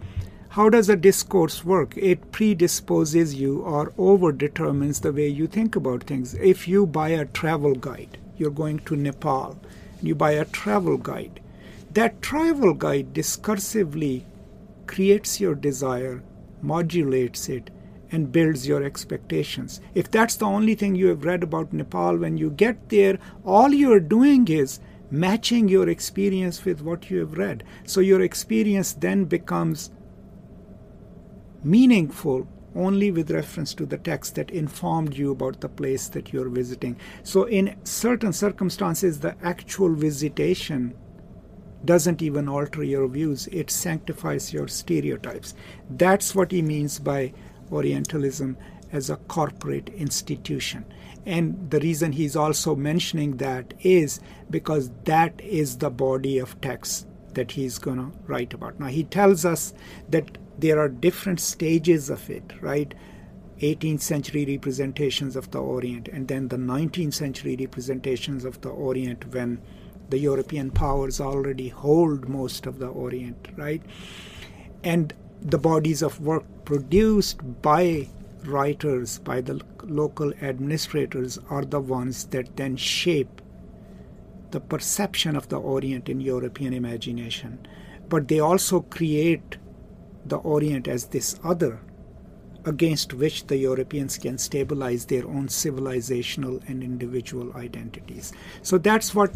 How 0.50 0.70
does 0.70 0.90
a 0.90 0.96
discourse 0.96 1.64
work? 1.64 1.96
It 1.96 2.32
predisposes 2.32 3.36
you 3.36 3.62
or 3.62 3.94
over 3.98 4.32
determines 4.32 5.00
the 5.00 5.14
way 5.14 5.28
you 5.28 5.46
think 5.46 5.76
about 5.76 6.04
things. 6.04 6.34
If 6.34 6.68
you 6.68 6.88
buy 6.88 7.10
a 7.10 7.26
travel 7.26 7.76
guide, 7.76 8.18
you're 8.38 8.50
going 8.50 8.80
to 8.80 8.96
Nepal, 8.96 9.60
and 10.00 10.08
you 10.08 10.16
buy 10.16 10.32
a 10.32 10.46
travel 10.46 10.98
guide. 10.98 11.40
That 11.92 12.22
travel 12.22 12.74
guide 12.74 13.14
discursively 13.14 14.24
creates 14.88 15.40
your 15.40 15.54
desire 15.54 16.24
modulates 16.62 17.50
it, 17.50 17.70
and 18.12 18.32
builds 18.32 18.68
your 18.68 18.84
expectations. 18.84 19.82
If 19.94 20.10
that's 20.10 20.36
the 20.36 20.46
only 20.46 20.76
thing 20.76 20.96
you 20.96 21.08
have 21.08 21.26
read 21.26 21.44
about 21.44 21.74
Nepal, 21.74 22.18
when 22.18 22.38
you 22.38 22.50
get 22.50 22.90
there, 22.90 23.20
all 23.46 23.74
you're 23.74 24.00
doing 24.00 24.48
is 24.48 24.80
matching 25.12 25.68
your 25.68 25.90
experience 25.90 26.66
with 26.66 26.82
what 26.82 27.10
you 27.10 27.20
have 27.20 27.38
read. 27.38 27.64
So 27.86 28.00
your 28.00 28.22
experience 28.22 28.94
then 28.94 29.26
becomes 29.26 29.92
meaningful 31.64 32.48
only 32.76 33.12
with 33.12 33.32
reference 33.32 33.74
to 33.74 33.86
the 33.86 33.98
text 33.98 34.36
that 34.36 34.52
informed 34.52 35.18
you 35.18 35.32
about 35.32 35.60
the 35.60 35.70
place 35.70 36.08
that 36.10 36.32
you're 36.32 36.50
visiting. 36.50 36.96
So, 37.24 37.46
in 37.46 37.76
certain 37.84 38.32
circumstances, 38.32 39.20
the 39.20 39.36
actual 39.44 39.94
visitation 39.96 40.96
doesn't 41.86 42.22
even 42.22 42.50
alter 42.50 42.84
your 42.84 43.08
views, 43.08 43.48
it 43.48 43.70
sanctifies 43.72 44.54
your 44.54 44.68
stereotypes. 44.68 45.54
That's 45.90 46.36
what 46.36 46.52
he 46.52 46.62
means 46.62 47.00
by 47.00 47.34
Orientalism 47.72 48.58
as 48.92 49.10
a 49.10 49.18
corporate 49.18 49.90
institution. 49.90 50.86
And 51.26 51.70
the 51.70 51.80
reason 51.80 52.12
he's 52.12 52.36
also 52.36 52.76
mentioning 52.76 53.38
that 53.38 53.74
is 53.82 54.20
because 54.50 54.90
that 55.06 55.40
is 55.42 55.78
the 55.78 55.90
body 55.90 56.40
of 56.40 56.60
text 56.62 57.08
that 57.34 57.52
he's 57.52 57.78
going 57.78 57.98
to 57.98 58.18
write 58.26 58.54
about. 58.54 58.80
Now, 58.80 58.88
he 58.88 59.04
tells 59.04 59.46
us 59.46 59.74
that 60.10 60.38
there 60.58 60.80
are 60.80 60.90
different 60.90 61.40
stages 61.40 62.10
of 62.10 62.30
it, 62.30 62.52
right? 62.62 62.94
18th 63.62 64.02
century 64.02 64.46
representations 64.46 65.36
of 65.36 65.52
the 65.52 65.60
Orient, 65.60 66.08
and 66.08 66.28
then 66.28 66.48
the 66.48 66.58
19th 66.58 67.14
century 67.14 67.56
representations 67.60 68.46
of 68.46 68.60
the 68.62 68.70
Orient 68.70 69.32
when 69.34 69.62
the 70.10 70.18
European 70.18 70.72
powers 70.72 71.20
already 71.22 71.70
hold 71.70 72.28
most 72.28 72.66
of 72.66 72.80
the 72.80 72.88
Orient, 72.88 73.48
right? 73.56 73.82
And 74.84 75.14
the 75.42 75.58
bodies 75.58 76.02
of 76.02 76.20
work 76.20 76.44
produced 76.66 77.62
by 77.62 78.08
writers, 78.46 79.20
by 79.20 79.42
the 79.42 79.62
local 79.84 80.34
administrators, 80.42 81.40
are 81.50 81.66
the 81.66 81.80
ones 81.80 82.26
that 82.26 82.56
then 82.56 82.76
shape 82.76 83.42
the 84.52 84.60
perception 84.60 85.36
of 85.36 85.50
the 85.50 85.60
Orient 85.60 86.10
in 86.10 86.20
European 86.20 86.74
imagination. 86.74 87.60
But 88.08 88.28
they 88.28 88.40
also 88.40 88.82
create 88.82 89.58
the 90.26 90.38
Orient 90.38 90.88
as 90.88 91.06
this 91.06 91.40
other 91.44 91.82
against 92.66 93.14
which 93.14 93.48
the 93.48 93.58
Europeans 93.58 94.18
can 94.18 94.38
stabilize 94.38 95.06
their 95.06 95.26
own 95.26 95.48
civilizational 95.48 96.68
and 96.68 96.84
individual 96.84 97.56
identities. 97.56 98.34
So 98.62 98.78
that's 98.78 99.16
what 99.16 99.32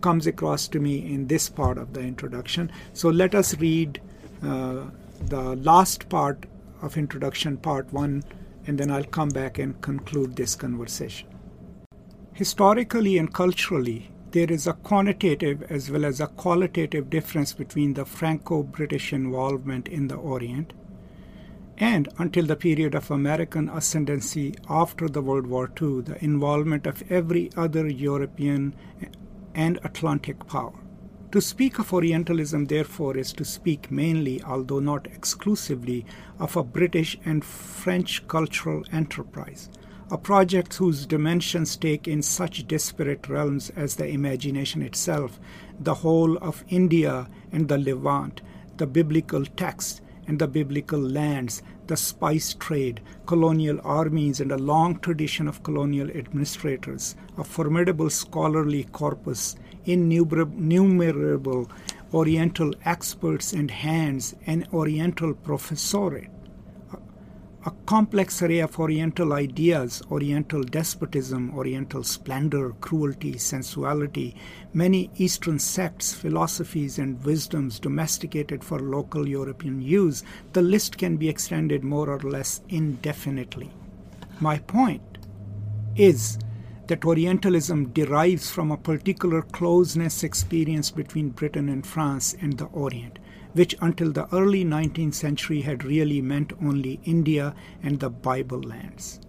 comes 0.00 0.26
across 0.26 0.68
to 0.68 0.80
me 0.80 0.98
in 1.12 1.26
this 1.26 1.48
part 1.48 1.78
of 1.78 1.92
the 1.92 2.00
introduction. 2.00 2.70
So 2.92 3.08
let 3.08 3.34
us 3.34 3.56
read 3.58 4.00
uh, 4.42 4.84
the 5.26 5.56
last 5.56 6.08
part 6.08 6.46
of 6.82 6.96
introduction, 6.96 7.56
part 7.56 7.92
one, 7.92 8.24
and 8.66 8.78
then 8.78 8.90
I'll 8.90 9.04
come 9.04 9.28
back 9.28 9.58
and 9.58 9.80
conclude 9.80 10.36
this 10.36 10.54
conversation. 10.54 11.28
Historically 12.32 13.18
and 13.18 13.32
culturally, 13.32 14.10
there 14.30 14.50
is 14.50 14.66
a 14.66 14.72
quantitative 14.72 15.62
as 15.70 15.90
well 15.90 16.04
as 16.04 16.20
a 16.20 16.28
qualitative 16.28 17.10
difference 17.10 17.52
between 17.52 17.94
the 17.94 18.04
Franco 18.04 18.62
British 18.62 19.12
involvement 19.12 19.88
in 19.88 20.08
the 20.08 20.14
Orient 20.14 20.72
and, 21.78 22.08
until 22.18 22.44
the 22.44 22.56
period 22.56 22.94
of 22.94 23.10
American 23.10 23.68
ascendancy 23.70 24.54
after 24.68 25.08
the 25.08 25.22
World 25.22 25.46
War 25.46 25.70
II, 25.80 26.02
the 26.02 26.22
involvement 26.22 26.86
of 26.86 27.02
every 27.10 27.50
other 27.56 27.88
European 27.88 28.74
and 29.54 29.78
Atlantic 29.84 30.46
power. 30.46 30.74
To 31.32 31.40
speak 31.40 31.78
of 31.78 31.92
Orientalism, 31.92 32.64
therefore, 32.64 33.16
is 33.16 33.32
to 33.34 33.44
speak 33.44 33.90
mainly, 33.90 34.42
although 34.42 34.80
not 34.80 35.06
exclusively, 35.06 36.04
of 36.40 36.56
a 36.56 36.64
British 36.64 37.16
and 37.24 37.44
French 37.44 38.26
cultural 38.26 38.82
enterprise, 38.92 39.68
a 40.10 40.18
project 40.18 40.74
whose 40.74 41.06
dimensions 41.06 41.76
take 41.76 42.08
in 42.08 42.20
such 42.20 42.66
disparate 42.66 43.28
realms 43.28 43.70
as 43.70 43.94
the 43.94 44.08
imagination 44.08 44.82
itself, 44.82 45.38
the 45.78 45.94
whole 45.94 46.36
of 46.38 46.64
India 46.68 47.28
and 47.52 47.68
the 47.68 47.78
Levant, 47.78 48.40
the 48.78 48.86
biblical 48.88 49.44
text 49.44 50.00
and 50.26 50.40
the 50.40 50.48
biblical 50.48 50.98
lands, 50.98 51.62
the 51.90 51.96
spice 51.96 52.54
trade, 52.54 53.00
colonial 53.26 53.80
armies, 53.82 54.40
and 54.40 54.52
a 54.52 54.56
long 54.56 54.96
tradition 55.00 55.48
of 55.48 55.64
colonial 55.64 56.08
administrators, 56.12 57.16
a 57.36 57.42
formidable 57.42 58.08
scholarly 58.08 58.84
corpus, 58.84 59.56
innumerable 59.84 61.68
Oriental 62.14 62.72
experts 62.84 63.52
and 63.52 63.72
hands, 63.72 64.36
an 64.46 64.68
Oriental 64.72 65.34
professorate 65.34 66.30
a 67.66 67.70
complex 67.84 68.40
array 68.40 68.60
of 68.60 68.78
Oriental 68.78 69.34
ideas, 69.34 70.02
Oriental 70.10 70.62
despotism, 70.62 71.52
Oriental 71.54 72.02
splendor, 72.02 72.70
cruelty, 72.80 73.36
sensuality, 73.36 74.34
many 74.72 75.10
Eastern 75.16 75.58
sects, 75.58 76.14
philosophies, 76.14 76.98
and 76.98 77.22
wisdoms 77.22 77.78
domesticated 77.78 78.64
for 78.64 78.80
local 78.80 79.28
European 79.28 79.82
use, 79.82 80.22
the 80.54 80.62
list 80.62 80.96
can 80.96 81.18
be 81.18 81.28
extended 81.28 81.84
more 81.84 82.08
or 82.08 82.20
less 82.20 82.62
indefinitely. 82.70 83.70
My 84.40 84.58
point 84.58 85.18
is 85.96 86.38
that 86.86 87.04
Orientalism 87.04 87.92
derives 87.92 88.50
from 88.50 88.70
a 88.70 88.76
particular 88.78 89.42
closeness 89.42 90.24
experience 90.24 90.90
between 90.90 91.28
Britain 91.28 91.68
and 91.68 91.86
France 91.86 92.34
and 92.40 92.56
the 92.56 92.64
Orient 92.66 93.19
which 93.52 93.74
until 93.80 94.12
the 94.12 94.32
early 94.34 94.64
19th 94.64 95.14
century 95.14 95.62
had 95.62 95.84
really 95.84 96.20
meant 96.20 96.52
only 96.62 97.00
India 97.04 97.54
and 97.82 98.00
the 98.00 98.10
Bible 98.10 98.62
lands. 98.62 99.20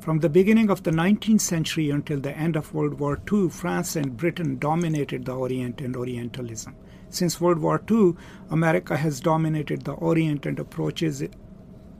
From 0.00 0.20
the 0.20 0.28
beginning 0.28 0.70
of 0.70 0.84
the 0.84 0.92
19th 0.92 1.40
century 1.40 1.90
until 1.90 2.20
the 2.20 2.36
end 2.36 2.54
of 2.54 2.72
World 2.72 3.00
War 3.00 3.20
II, 3.32 3.48
France 3.48 3.96
and 3.96 4.16
Britain 4.16 4.56
dominated 4.58 5.24
the 5.24 5.34
Orient 5.34 5.80
and 5.80 5.96
Orientalism. 5.96 6.76
Since 7.08 7.40
World 7.40 7.58
War 7.58 7.82
II, 7.90 8.14
America 8.50 8.96
has 8.96 9.18
dominated 9.20 9.82
the 9.82 9.94
Orient 9.94 10.46
and 10.46 10.60
approaches 10.60 11.22
it, 11.22 11.34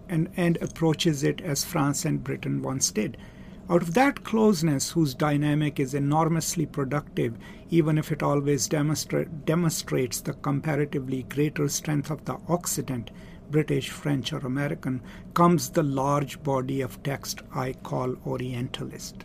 and, 0.08 0.28
and 0.36 0.56
approaches 0.62 1.24
it 1.24 1.40
as 1.40 1.64
France 1.64 2.04
and 2.04 2.22
Britain 2.22 2.62
once 2.62 2.92
did. 2.92 3.16
Out 3.68 3.82
of 3.82 3.94
that 3.94 4.22
closeness, 4.22 4.92
whose 4.92 5.12
dynamic 5.12 5.80
is 5.80 5.92
enormously 5.92 6.66
productive, 6.66 7.36
even 7.68 7.98
if 7.98 8.12
it 8.12 8.22
always 8.22 8.68
demonstra- 8.68 9.28
demonstrates 9.44 10.20
the 10.20 10.34
comparatively 10.34 11.24
greater 11.24 11.68
strength 11.68 12.08
of 12.10 12.24
the 12.26 12.38
Occident, 12.48 13.10
British, 13.50 13.90
French, 13.90 14.32
or 14.32 14.38
American, 14.38 15.02
comes 15.34 15.70
the 15.70 15.82
large 15.82 16.40
body 16.44 16.80
of 16.80 17.02
text 17.02 17.42
I 17.52 17.72
call 17.72 18.14
Orientalist. 18.24 19.24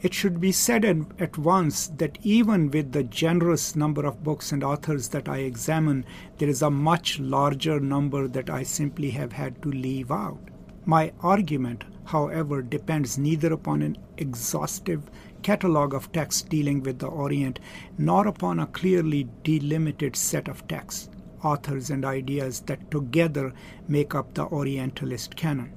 It 0.00 0.14
should 0.14 0.40
be 0.40 0.52
said 0.52 0.84
at 1.18 1.36
once 1.36 1.88
that 1.88 2.18
even 2.22 2.70
with 2.70 2.92
the 2.92 3.02
generous 3.02 3.76
number 3.76 4.06
of 4.06 4.22
books 4.22 4.50
and 4.50 4.64
authors 4.64 5.08
that 5.08 5.28
I 5.28 5.38
examine, 5.38 6.06
there 6.38 6.48
is 6.48 6.62
a 6.62 6.70
much 6.70 7.18
larger 7.18 7.80
number 7.80 8.28
that 8.28 8.48
I 8.48 8.62
simply 8.62 9.10
have 9.10 9.32
had 9.32 9.60
to 9.62 9.70
leave 9.70 10.10
out. 10.10 10.40
My 10.86 11.12
argument 11.20 11.84
however, 12.08 12.62
depends 12.62 13.18
neither 13.18 13.52
upon 13.52 13.82
an 13.82 13.96
exhaustive 14.16 15.10
catalogue 15.42 15.92
of 15.92 16.10
texts 16.10 16.42
dealing 16.42 16.82
with 16.82 16.98
the 16.98 17.06
Orient 17.06 17.60
nor 17.98 18.26
upon 18.26 18.58
a 18.58 18.66
clearly 18.66 19.28
delimited 19.44 20.16
set 20.16 20.48
of 20.48 20.66
texts, 20.66 21.10
authors, 21.44 21.90
and 21.90 22.04
ideas 22.04 22.60
that 22.60 22.90
together 22.90 23.52
make 23.86 24.14
up 24.14 24.32
the 24.32 24.44
Orientalist 24.46 25.36
canon. 25.36 25.70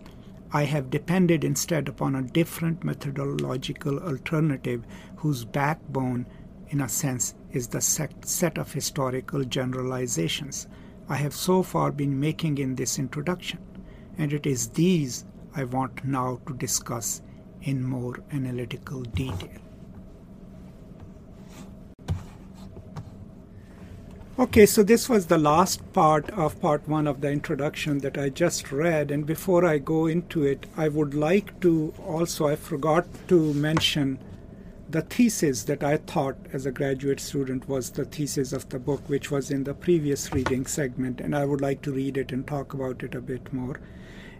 I 0.54 0.64
have 0.64 0.90
depended 0.90 1.44
instead 1.44 1.90
upon 1.90 2.16
a 2.16 2.22
different 2.22 2.84
methodological 2.84 4.00
alternative 4.00 4.86
whose 5.18 5.44
backbone, 5.44 6.26
in 6.70 6.80
a 6.80 6.88
sense, 6.90 7.36
is 7.52 7.68
the 7.68 7.82
set 7.82 8.58
of 8.58 8.72
historical 8.72 9.44
generalizations 9.44 10.68
I 11.10 11.16
have 11.18 11.34
so 11.34 11.62
far 11.62 11.92
been 11.92 12.22
making 12.22 12.58
in 12.58 12.76
this 12.76 12.98
introduction, 12.98 13.60
and 14.18 14.32
it 14.32 14.46
is 14.46 14.70
these 14.70 15.26
I 15.56 15.66
want 15.66 16.06
now 16.06 16.40
to 16.48 16.54
discuss 16.54 17.22
in 17.62 17.84
more 17.84 18.20
analytical 18.32 19.02
detail. 19.02 19.60
Okay, 24.40 24.66
so 24.66 24.82
this 24.82 25.08
was 25.08 25.28
the 25.28 25.38
last 25.38 25.94
part 25.94 26.30
of 26.32 26.60
part 26.60 26.88
one 26.88 27.06
of 27.06 27.22
the 27.22 27.30
introduction 27.30 28.00
that 28.00 28.18
I 28.18 28.30
just 28.30 28.72
read. 28.72 29.12
And 29.12 29.24
before 29.26 29.66
I 29.66 29.78
go 29.78 30.08
into 30.08 30.44
it, 30.44 30.66
I 30.76 30.88
would 30.88 31.14
like 31.14 31.60
to 31.60 31.94
also, 32.08 32.48
I 32.48 32.56
forgot 32.56 33.06
to 33.28 33.54
mention 33.54 34.18
the 34.90 35.02
thesis 35.04 35.64
that 35.66 35.84
I 35.84 35.98
thought 35.98 36.38
as 36.54 36.66
a 36.66 36.72
graduate 36.72 37.20
student 37.20 37.70
was 37.70 37.92
the 37.92 38.06
thesis 38.06 38.52
of 38.52 38.68
the 38.70 38.80
book, 38.80 39.08
which 39.08 39.30
was 39.30 39.52
in 39.52 39.64
the 39.64 39.76
previous 39.76 40.34
reading 40.34 40.66
segment. 40.66 41.22
And 41.22 41.36
I 41.36 41.46
would 41.46 41.62
like 41.62 41.82
to 41.84 41.92
read 41.92 42.18
it 42.18 42.32
and 42.32 42.48
talk 42.48 42.74
about 42.74 43.04
it 43.04 43.14
a 43.14 43.22
bit 43.22 43.54
more. 43.54 43.80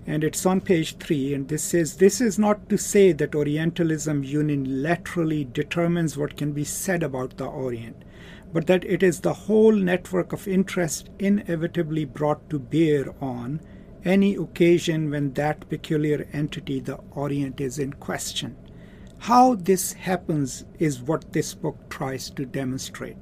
And 0.08 0.24
it's 0.24 0.46
on 0.46 0.62
page 0.62 0.98
three, 0.98 1.34
and 1.34 1.48
this 1.48 1.64
says 1.64 1.98
this 1.98 2.22
is 2.22 2.40
not 2.40 2.70
to 2.70 2.78
say 2.78 3.12
that 3.12 3.36
Orientalism 3.36 4.24
unilaterally 4.24 5.52
determines 5.52 6.18
what 6.18 6.38
can 6.38 6.54
be 6.54 6.64
said 6.64 7.04
about 7.04 7.38
the 7.38 7.46
Orient 7.46 8.04
but 8.54 8.68
that 8.68 8.84
it 8.84 9.02
is 9.02 9.22
the 9.22 9.34
whole 9.34 9.72
network 9.72 10.34
of 10.34 10.48
interest 10.48 11.10
inevitably 11.20 12.06
brought 12.06 12.50
to 12.50 12.60
bear 12.60 13.06
on 13.22 13.62
any 14.04 14.36
occasion 14.36 15.10
when 15.10 15.34
that 15.34 15.70
peculiar 15.70 16.28
entity, 16.34 16.80
the 16.80 16.98
Orient, 17.12 17.62
is 17.62 17.80
in 17.80 17.94
question. 17.94 18.56
How 19.20 19.56
this 19.56 19.94
happens 19.94 20.66
is 20.80 21.02
what 21.02 21.34
this 21.34 21.54
book 21.54 21.78
tries 21.90 22.30
to 22.32 22.46
demonstrate. 22.46 23.18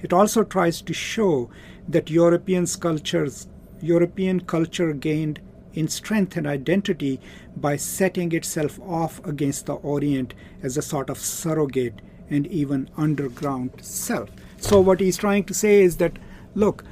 It 0.00 0.12
also 0.12 0.44
tries 0.44 0.82
to 0.82 0.92
show 0.92 1.50
that 1.88 2.10
European 2.10 2.66
cultures, 2.66 3.48
European 3.80 4.40
culture 4.40 4.92
gained 4.92 5.40
in 5.78 5.86
strength 5.86 6.36
and 6.36 6.46
identity 6.46 7.20
by 7.56 7.76
setting 7.76 8.32
itself 8.32 8.80
off 8.80 9.24
against 9.24 9.66
the 9.66 9.74
Orient 9.74 10.34
as 10.60 10.76
a 10.76 10.82
sort 10.82 11.08
of 11.08 11.18
surrogate 11.18 12.00
and 12.28 12.46
even 12.48 12.90
underground 12.96 13.70
self. 13.80 14.28
So, 14.56 14.80
what 14.80 14.98
he's 14.98 15.16
trying 15.16 15.44
to 15.44 15.54
say 15.54 15.82
is 15.82 15.98
that, 15.98 16.18
look, 16.54 16.84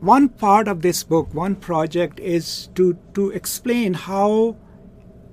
one 0.00 0.28
part 0.28 0.66
of 0.66 0.82
this 0.82 1.04
book, 1.04 1.32
one 1.32 1.54
project 1.54 2.18
is 2.18 2.68
to, 2.74 2.98
to 3.14 3.30
explain 3.30 3.94
how 3.94 4.56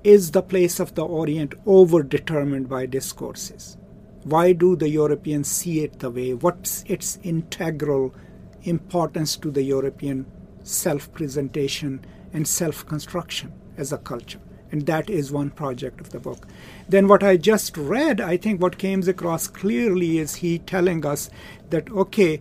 is 0.04 0.30
the 0.30 0.42
place 0.42 0.78
of 0.78 0.94
the 0.94 1.04
Orient 1.04 1.54
over-determined 1.66 2.68
by 2.68 2.86
discourses. 2.86 3.76
Why 4.22 4.52
do 4.52 4.76
the 4.76 4.88
Europeans 4.88 5.48
see 5.48 5.80
it 5.80 5.98
the 5.98 6.10
way? 6.10 6.34
What's 6.34 6.84
its 6.86 7.18
integral 7.24 8.14
importance 8.62 9.36
to 9.36 9.50
the 9.50 9.62
European 9.62 10.26
self 10.68 11.12
presentation 11.12 12.04
and 12.32 12.46
self 12.46 12.86
construction 12.86 13.52
as 13.76 13.92
a 13.92 13.98
culture? 13.98 14.40
And 14.70 14.84
that 14.86 15.08
is 15.08 15.32
one 15.32 15.50
project 15.50 16.00
of 16.00 16.10
the 16.10 16.20
book. 16.20 16.46
Then, 16.88 17.08
what 17.08 17.22
I 17.22 17.36
just 17.36 17.76
read, 17.76 18.20
I 18.20 18.36
think 18.36 18.60
what 18.60 18.78
came 18.78 19.00
across 19.08 19.46
clearly 19.48 20.18
is 20.18 20.36
he 20.36 20.58
telling 20.58 21.06
us 21.06 21.30
that, 21.70 21.90
okay, 21.90 22.40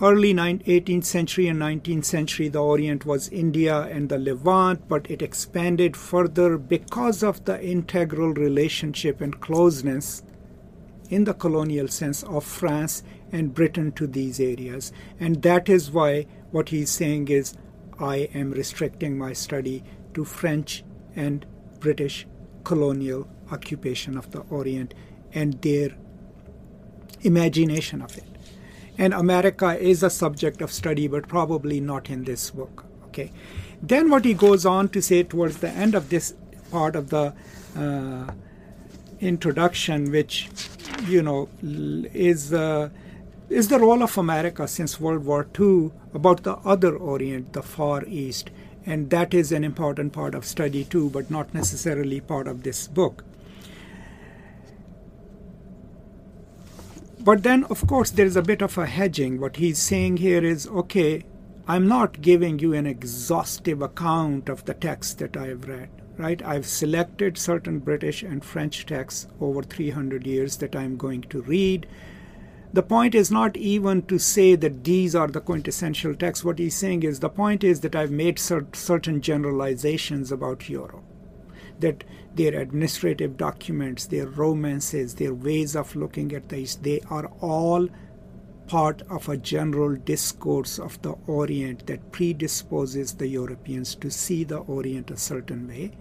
early 0.00 0.32
18th 0.34 1.04
century 1.04 1.48
and 1.48 1.60
19th 1.60 2.04
century, 2.04 2.48
the 2.48 2.62
Orient 2.62 3.04
was 3.04 3.28
India 3.28 3.82
and 3.82 4.08
the 4.08 4.18
Levant, 4.18 4.88
but 4.88 5.10
it 5.10 5.22
expanded 5.22 5.96
further 5.96 6.56
because 6.56 7.22
of 7.22 7.44
the 7.44 7.60
integral 7.64 8.32
relationship 8.32 9.20
and 9.20 9.40
closeness 9.40 10.22
in 11.10 11.24
the 11.24 11.34
colonial 11.34 11.88
sense 11.88 12.22
of 12.24 12.44
France 12.44 13.02
and 13.32 13.54
Britain 13.54 13.92
to 13.92 14.06
these 14.06 14.38
areas. 14.38 14.92
And 15.18 15.42
that 15.42 15.68
is 15.68 15.90
why 15.90 16.26
what 16.50 16.68
he's 16.68 16.90
saying 16.90 17.28
is, 17.28 17.54
I 17.98 18.28
am 18.34 18.50
restricting 18.52 19.18
my 19.18 19.32
study 19.32 19.82
to 20.14 20.24
French 20.24 20.84
and 21.16 21.44
British 21.80 22.26
colonial 22.64 23.28
occupation 23.50 24.16
of 24.16 24.30
the 24.30 24.40
Orient 24.50 24.94
and 25.32 25.60
their 25.62 25.90
imagination 27.22 28.02
of 28.02 28.16
it. 28.16 28.24
And 28.96 29.14
America 29.14 29.78
is 29.78 30.02
a 30.02 30.10
subject 30.10 30.60
of 30.60 30.72
study, 30.72 31.06
but 31.08 31.28
probably 31.28 31.80
not 31.80 32.10
in 32.10 32.24
this 32.24 32.50
book. 32.50 32.84
Okay. 33.06 33.32
Then 33.82 34.10
what 34.10 34.24
he 34.24 34.34
goes 34.34 34.66
on 34.66 34.88
to 34.90 35.00
say 35.00 35.22
towards 35.22 35.58
the 35.58 35.70
end 35.70 35.94
of 35.94 36.10
this 36.10 36.34
part 36.70 36.96
of 36.96 37.10
the 37.10 37.32
uh, 37.76 38.32
introduction, 39.20 40.10
which 40.10 40.48
you 41.06 41.22
know 41.22 41.48
is 41.62 42.52
uh, 42.52 42.88
is 43.50 43.68
the 43.68 43.78
role 43.78 44.02
of 44.02 44.18
America 44.18 44.68
since 44.68 45.00
World 45.00 45.24
War 45.24 45.46
II 45.58 45.90
about 46.12 46.42
the 46.42 46.56
other 46.58 46.94
Orient, 46.96 47.54
the 47.54 47.62
Far 47.62 48.04
East, 48.04 48.50
and 48.84 49.10
that 49.10 49.32
is 49.32 49.52
an 49.52 49.64
important 49.64 50.12
part 50.12 50.34
of 50.34 50.44
study 50.44 50.84
too, 50.84 51.10
but 51.10 51.30
not 51.30 51.54
necessarily 51.54 52.20
part 52.20 52.46
of 52.46 52.62
this 52.62 52.86
book. 52.86 53.24
But 57.20 57.42
then, 57.42 57.64
of 57.64 57.86
course, 57.86 58.10
there 58.10 58.26
is 58.26 58.36
a 58.36 58.42
bit 58.42 58.62
of 58.62 58.78
a 58.78 58.86
hedging. 58.86 59.40
What 59.40 59.56
he's 59.56 59.78
saying 59.78 60.18
here 60.18 60.44
is 60.44 60.66
okay, 60.66 61.24
I'm 61.66 61.86
not 61.88 62.22
giving 62.22 62.58
you 62.58 62.72
an 62.72 62.86
exhaustive 62.86 63.82
account 63.82 64.48
of 64.48 64.64
the 64.64 64.72
text 64.74 65.18
that 65.18 65.36
I've 65.36 65.68
read, 65.68 65.90
right? 66.16 66.42
I've 66.42 66.66
selected 66.66 67.36
certain 67.36 67.78
British 67.80 68.22
and 68.22 68.42
French 68.42 68.86
texts 68.86 69.26
over 69.40 69.62
300 69.62 70.26
years 70.26 70.56
that 70.58 70.74
I'm 70.74 70.96
going 70.96 71.22
to 71.22 71.42
read 71.42 71.86
the 72.72 72.82
point 72.82 73.14
is 73.14 73.30
not 73.30 73.56
even 73.56 74.02
to 74.02 74.18
say 74.18 74.54
that 74.54 74.84
these 74.84 75.14
are 75.14 75.28
the 75.28 75.40
quintessential 75.40 76.14
texts. 76.14 76.44
What 76.44 76.58
he's 76.58 76.76
saying 76.76 77.02
is 77.02 77.20
the 77.20 77.30
point 77.30 77.64
is 77.64 77.80
that 77.80 77.96
I've 77.96 78.10
made 78.10 78.38
cer- 78.38 78.66
certain 78.74 79.22
generalizations 79.22 80.30
about 80.30 80.68
Europe. 80.68 81.04
That 81.80 82.04
their 82.34 82.60
administrative 82.60 83.36
documents, 83.36 84.06
their 84.06 84.26
romances, 84.26 85.14
their 85.14 85.32
ways 85.32 85.74
of 85.74 85.96
looking 85.96 86.32
at 86.32 86.48
these, 86.50 86.76
they 86.76 87.00
are 87.08 87.26
all 87.40 87.88
part 88.66 89.00
of 89.08 89.28
a 89.28 89.36
general 89.36 89.96
discourse 89.96 90.78
of 90.78 91.00
the 91.00 91.14
Orient 91.26 91.86
that 91.86 92.12
predisposes 92.12 93.14
the 93.14 93.28
Europeans 93.28 93.94
to 93.94 94.10
see 94.10 94.44
the 94.44 94.58
Orient 94.58 95.10
a 95.10 95.16
certain 95.16 95.66
way 95.66 95.92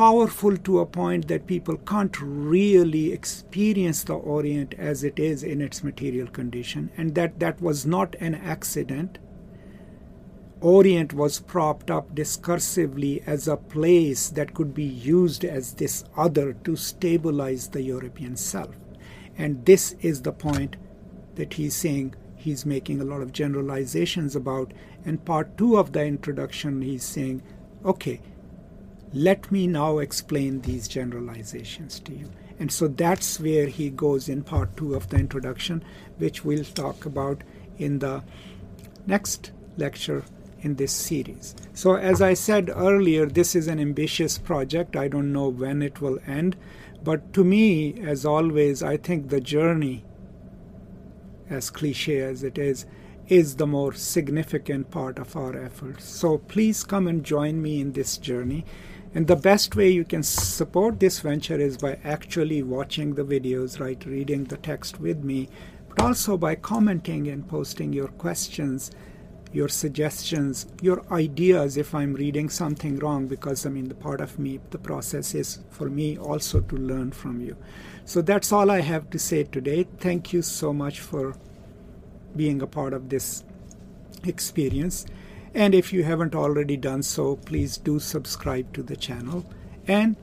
powerful 0.00 0.56
to 0.56 0.78
a 0.78 0.86
point 0.86 1.28
that 1.28 1.46
people 1.46 1.76
can't 1.76 2.18
really 2.22 3.12
experience 3.12 4.02
the 4.02 4.14
Orient 4.14 4.72
as 4.78 5.04
it 5.04 5.18
is 5.18 5.42
in 5.42 5.60
its 5.60 5.84
material 5.84 6.26
condition, 6.26 6.90
and 6.96 7.14
that 7.14 7.38
that 7.38 7.60
was 7.60 7.84
not 7.84 8.14
an 8.18 8.34
accident. 8.34 9.18
Orient 10.62 11.12
was 11.12 11.40
propped 11.40 11.90
up 11.90 12.14
discursively 12.14 13.22
as 13.26 13.46
a 13.46 13.58
place 13.58 14.30
that 14.30 14.54
could 14.54 14.72
be 14.72 14.84
used 14.84 15.44
as 15.44 15.74
this 15.74 16.02
other 16.16 16.54
to 16.64 16.76
stabilize 16.76 17.68
the 17.68 17.82
European 17.82 18.36
self. 18.36 18.74
And 19.36 19.66
this 19.66 19.96
is 20.00 20.22
the 20.22 20.32
point 20.32 20.76
that 21.34 21.52
he's 21.52 21.74
saying 21.74 22.14
he's 22.36 22.64
making 22.64 23.02
a 23.02 23.04
lot 23.04 23.20
of 23.20 23.34
generalizations 23.34 24.34
about. 24.34 24.72
And 25.04 25.22
part 25.26 25.58
two 25.58 25.76
of 25.76 25.92
the 25.92 26.06
introduction, 26.06 26.80
he's 26.80 27.04
saying, 27.04 27.42
okay, 27.84 28.22
let 29.12 29.50
me 29.50 29.66
now 29.66 29.98
explain 29.98 30.60
these 30.60 30.86
generalizations 30.86 32.00
to 32.00 32.12
you. 32.12 32.30
And 32.58 32.70
so 32.70 32.88
that's 32.88 33.40
where 33.40 33.66
he 33.66 33.90
goes 33.90 34.28
in 34.28 34.42
part 34.42 34.76
two 34.76 34.94
of 34.94 35.08
the 35.08 35.16
introduction, 35.16 35.82
which 36.18 36.44
we'll 36.44 36.64
talk 36.64 37.06
about 37.06 37.42
in 37.78 37.98
the 37.98 38.22
next 39.06 39.50
lecture 39.76 40.24
in 40.60 40.76
this 40.76 40.92
series. 40.92 41.54
So, 41.72 41.94
as 41.94 42.20
I 42.20 42.34
said 42.34 42.70
earlier, 42.74 43.26
this 43.26 43.56
is 43.56 43.66
an 43.66 43.80
ambitious 43.80 44.36
project. 44.36 44.94
I 44.94 45.08
don't 45.08 45.32
know 45.32 45.48
when 45.48 45.80
it 45.80 46.00
will 46.00 46.18
end. 46.26 46.56
But 47.02 47.32
to 47.32 47.44
me, 47.44 47.98
as 48.02 48.26
always, 48.26 48.82
I 48.82 48.98
think 48.98 49.28
the 49.30 49.40
journey, 49.40 50.04
as 51.48 51.70
cliche 51.70 52.20
as 52.20 52.42
it 52.42 52.58
is, 52.58 52.84
is 53.28 53.56
the 53.56 53.66
more 53.66 53.94
significant 53.94 54.90
part 54.90 55.18
of 55.18 55.34
our 55.36 55.56
efforts. 55.56 56.04
So 56.04 56.38
please 56.38 56.84
come 56.84 57.06
and 57.06 57.24
join 57.24 57.62
me 57.62 57.80
in 57.80 57.92
this 57.92 58.18
journey. 58.18 58.66
And 59.12 59.26
the 59.26 59.36
best 59.36 59.74
way 59.74 59.90
you 59.90 60.04
can 60.04 60.22
support 60.22 61.00
this 61.00 61.18
venture 61.18 61.58
is 61.58 61.76
by 61.76 61.98
actually 62.04 62.62
watching 62.62 63.14
the 63.14 63.24
videos, 63.24 63.80
right? 63.80 64.02
Reading 64.04 64.44
the 64.44 64.56
text 64.56 65.00
with 65.00 65.24
me, 65.24 65.48
but 65.88 66.00
also 66.00 66.36
by 66.36 66.54
commenting 66.54 67.26
and 67.26 67.46
posting 67.48 67.92
your 67.92 68.06
questions, 68.06 68.92
your 69.52 69.68
suggestions, 69.68 70.68
your 70.80 71.02
ideas 71.12 71.76
if 71.76 71.92
I'm 71.92 72.14
reading 72.14 72.48
something 72.48 73.00
wrong, 73.00 73.26
because 73.26 73.66
I 73.66 73.70
mean, 73.70 73.88
the 73.88 73.96
part 73.96 74.20
of 74.20 74.38
me, 74.38 74.60
the 74.70 74.78
process 74.78 75.34
is 75.34 75.58
for 75.70 75.90
me 75.90 76.16
also 76.16 76.60
to 76.60 76.76
learn 76.76 77.10
from 77.10 77.40
you. 77.40 77.56
So 78.04 78.22
that's 78.22 78.52
all 78.52 78.70
I 78.70 78.80
have 78.80 79.10
to 79.10 79.18
say 79.18 79.42
today. 79.42 79.88
Thank 79.98 80.32
you 80.32 80.42
so 80.42 80.72
much 80.72 81.00
for 81.00 81.34
being 82.36 82.62
a 82.62 82.66
part 82.68 82.92
of 82.92 83.08
this 83.08 83.42
experience. 84.22 85.04
And 85.54 85.74
if 85.74 85.92
you 85.92 86.04
haven't 86.04 86.34
already 86.34 86.76
done 86.76 87.02
so, 87.02 87.36
please 87.36 87.76
do 87.76 87.98
subscribe 87.98 88.72
to 88.74 88.82
the 88.82 88.96
channel. 88.96 89.44
And 89.88 90.16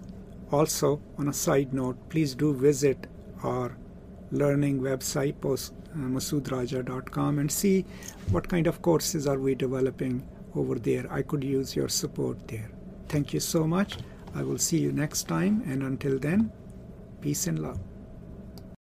also, 0.51 1.01
on 1.17 1.27
a 1.27 1.33
side 1.33 1.73
note, 1.73 1.97
please 2.09 2.33
do 2.33 2.53
visit 2.53 3.07
our 3.43 3.75
learning 4.31 4.79
website, 4.79 5.35
uh, 5.43 5.97
masoodraja.com, 5.97 7.39
and 7.39 7.51
see 7.51 7.85
what 8.31 8.47
kind 8.47 8.67
of 8.67 8.81
courses 8.81 9.27
are 9.27 9.39
we 9.39 9.55
developing 9.55 10.25
over 10.55 10.75
there. 10.75 11.11
I 11.11 11.21
could 11.21 11.43
use 11.43 11.75
your 11.75 11.89
support 11.89 12.47
there. 12.47 12.71
Thank 13.09 13.33
you 13.33 13.39
so 13.39 13.67
much. 13.67 13.97
I 14.35 14.43
will 14.43 14.57
see 14.57 14.77
you 14.77 14.91
next 14.91 15.23
time, 15.27 15.63
and 15.65 15.83
until 15.83 16.19
then, 16.19 16.51
peace 17.21 17.47
and 17.47 17.59
love. 17.59 17.79